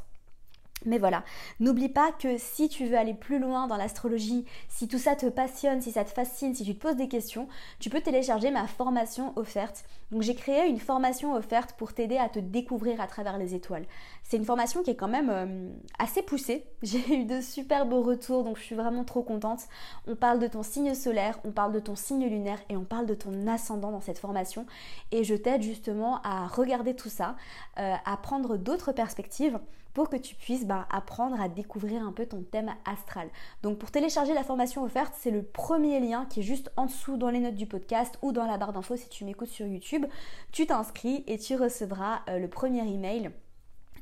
Mais 0.87 0.99
voilà, 0.99 1.25
n'oublie 1.59 1.91
pas 1.91 2.11
que 2.13 2.39
si 2.39 2.71
tu 2.71 2.87
veux 2.87 2.97
aller 2.97 3.13
plus 3.13 3.39
loin 3.39 3.67
dans 3.67 3.77
l'astrologie, 3.77 4.47
si 4.69 4.89
tout 4.89 4.99
ça 4.99 5.15
te 5.15 5.27
passionne, 5.27 5.83
si 5.83 5.93
ça 5.93 6.05
te 6.05 6.11
fascine, 6.11 6.55
si 6.55 6.65
tu 6.65 6.75
te 6.75 6.81
poses 6.81 6.97
des 6.97 7.09
questions, 7.09 7.49
tu 7.81 7.91
peux 7.91 8.01
télécharger 8.01 8.51
ma 8.51 8.67
formation 8.67 9.35
offerte. 9.37 9.85
Donc 10.11 10.23
j'ai 10.23 10.35
créé 10.35 10.67
une 10.69 10.81
formation 10.81 11.35
offerte 11.35 11.75
pour 11.75 11.93
t'aider 11.93 12.17
à 12.17 12.31
te 12.31 12.39
découvrir 12.39 13.01
à 13.01 13.07
travers 13.07 13.37
les 13.37 13.55
étoiles. 13.55 13.85
C'est 14.23 14.39
une 14.39 14.45
formation 14.45 14.83
qui 14.83 14.91
est 14.91 14.97
quand 14.97 15.09
même 15.09 15.31
euh, 15.31 15.69
assez 15.99 16.23
poussée. 16.23 16.65
J'ai 16.83 17.21
eu 17.21 17.25
de 17.25 17.43
super 17.43 17.85
beaux 17.85 18.03
retours, 18.03 18.43
donc 18.43 18.57
je 18.57 18.63
suis 18.63 18.75
vraiment 18.75 19.05
trop 19.05 19.23
contente. 19.23 19.61
On 20.09 20.17
parle 20.17 20.39
de 20.39 20.47
ton 20.47 20.63
signe 20.63 20.95
solaire, 20.95 21.39
on 21.45 21.53
parle 21.53 21.73
de 21.73 21.81
ton 21.81 21.95
signe 21.95 22.27
lunaire 22.27 22.59
et 22.71 22.77
on 22.77 22.85
parle 22.85 23.07
de 23.07 23.15
ton 23.15 23.47
ascendant 23.47 23.93
dans 23.93 24.01
cette 24.01 24.19
formation. 24.19 24.65
Et 25.13 25.25
je 25.25 25.35
t'aide 25.35 25.63
justement 25.63 26.23
à 26.23 26.47
regarder 26.47 26.97
tout 26.97 27.11
ça, 27.11 27.37
euh, 27.79 27.95
à 28.05 28.17
prendre 28.17 28.57
d'autres 28.57 28.93
perspectives 28.93 29.59
pour 29.95 30.09
que 30.09 30.17
tu 30.17 30.35
puisses 30.35 30.67
bah, 30.67 30.87
apprendre 30.91 31.41
à 31.41 31.49
découvrir 31.49 32.03
un 32.03 32.13
peu 32.13 32.27
ton 32.27 32.43
thème 32.43 32.75
astral. 32.85 33.29
Donc 33.63 33.79
pour 33.79 33.91
télécharger 33.91 34.35
la 34.35 34.45
formation 34.45 34.83
offerte, 34.83 35.15
c'est 35.19 35.31
le 35.31 35.43
premier 35.43 36.01
lien 36.01 36.27
qui 36.27 36.41
est 36.41 36.45
juste 36.45 36.71
en 36.77 36.87
dessous 36.87 37.17
dans 37.17 37.31
les 37.31 37.41
notes 37.41 37.55
du 37.55 37.67
podcast 37.67 38.19
ou 38.23 38.33
dans 38.33 38.47
la 38.47 38.59
barre 38.59 38.73
d'infos 38.73 38.97
si 38.97 39.09
tu 39.09 39.25
m'écoutes 39.25 39.49
sur 39.49 39.67
YouTube. 39.67 40.07
Tu 40.53 40.67
t'inscris 40.67 41.25
et 41.27 41.39
tu 41.39 41.57
recevras 41.57 42.23
euh, 42.29 42.39
le 42.39 42.49
premier 42.49 42.83
email 42.83 43.31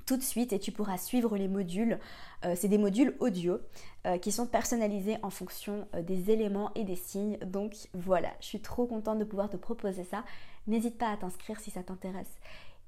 tout 0.07 0.17
de 0.17 0.23
suite 0.23 0.55
et 0.55 0.59
tu 0.59 0.73
pourras 0.73 0.97
suivre 0.97 1.37
les 1.37 1.49
modules. 1.49 1.99
Euh, 2.45 2.55
c'est 2.57 2.69
des 2.69 2.79
modules 2.79 3.15
audio 3.21 3.59
euh, 4.07 4.17
qui 4.17 4.33
sont 4.33 4.47
personnalisés 4.47 5.19
en 5.23 5.29
fonction 5.29 5.87
des 6.03 6.31
éléments 6.31 6.71
et 6.75 6.85
des 6.85 6.97
signes. 6.97 7.37
Donc 7.45 7.75
voilà, 7.93 8.31
je 8.41 8.47
suis 8.47 8.61
trop 8.61 8.87
contente 8.87 9.19
de 9.19 9.25
pouvoir 9.25 9.51
te 9.51 9.59
proposer 9.59 10.05
ça. 10.05 10.25
N'hésite 10.67 10.97
pas 10.97 11.11
à 11.11 11.17
t'inscrire 11.17 11.61
si 11.61 11.71
ça 11.71 11.83
t'intéresse. 11.83 12.39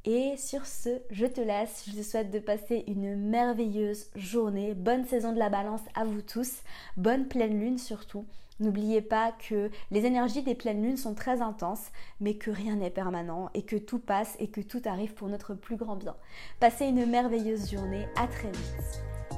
Et 0.07 0.37
sur 0.39 0.65
ce, 0.65 1.01
je 1.11 1.27
te 1.27 1.41
laisse. 1.41 1.85
Je 1.89 1.97
te 1.97 2.03
souhaite 2.03 2.31
de 2.31 2.39
passer 2.39 2.85
une 2.87 3.17
merveilleuse 3.17 4.09
journée. 4.17 4.75
Bonne 4.75 5.05
saison 5.05 5.33
de 5.33 5.39
la 5.39 5.51
balance 5.51 5.83
à 5.95 6.05
vous 6.05 6.23
tous. 6.23 6.61
Bonne 6.97 7.29
pleine 7.29 7.61
lune 7.61 7.79
surtout. 7.79 8.25
N'oubliez 8.61 9.01
pas 9.01 9.33
que 9.33 9.71
les 9.91 10.05
énergies 10.05 10.43
des 10.43 10.55
pleines 10.55 10.83
lunes 10.83 10.99
sont 10.99 11.15
très 11.15 11.41
intenses, 11.41 11.89
mais 12.21 12.35
que 12.35 12.51
rien 12.51 12.77
n'est 12.77 12.91
permanent 12.91 13.51
et 13.55 13.63
que 13.63 13.77
tout 13.77 13.99
passe 13.99 14.37
et 14.39 14.49
que 14.49 14.61
tout 14.61 14.83
arrive 14.85 15.15
pour 15.15 15.29
notre 15.29 15.55
plus 15.55 15.77
grand 15.77 15.97
bien. 15.97 16.15
Passez 16.61 16.87
une 16.87 17.07
merveilleuse 17.07 17.71
journée. 17.71 18.07
À 18.17 18.27
très 18.27 18.51
vite. 18.51 19.19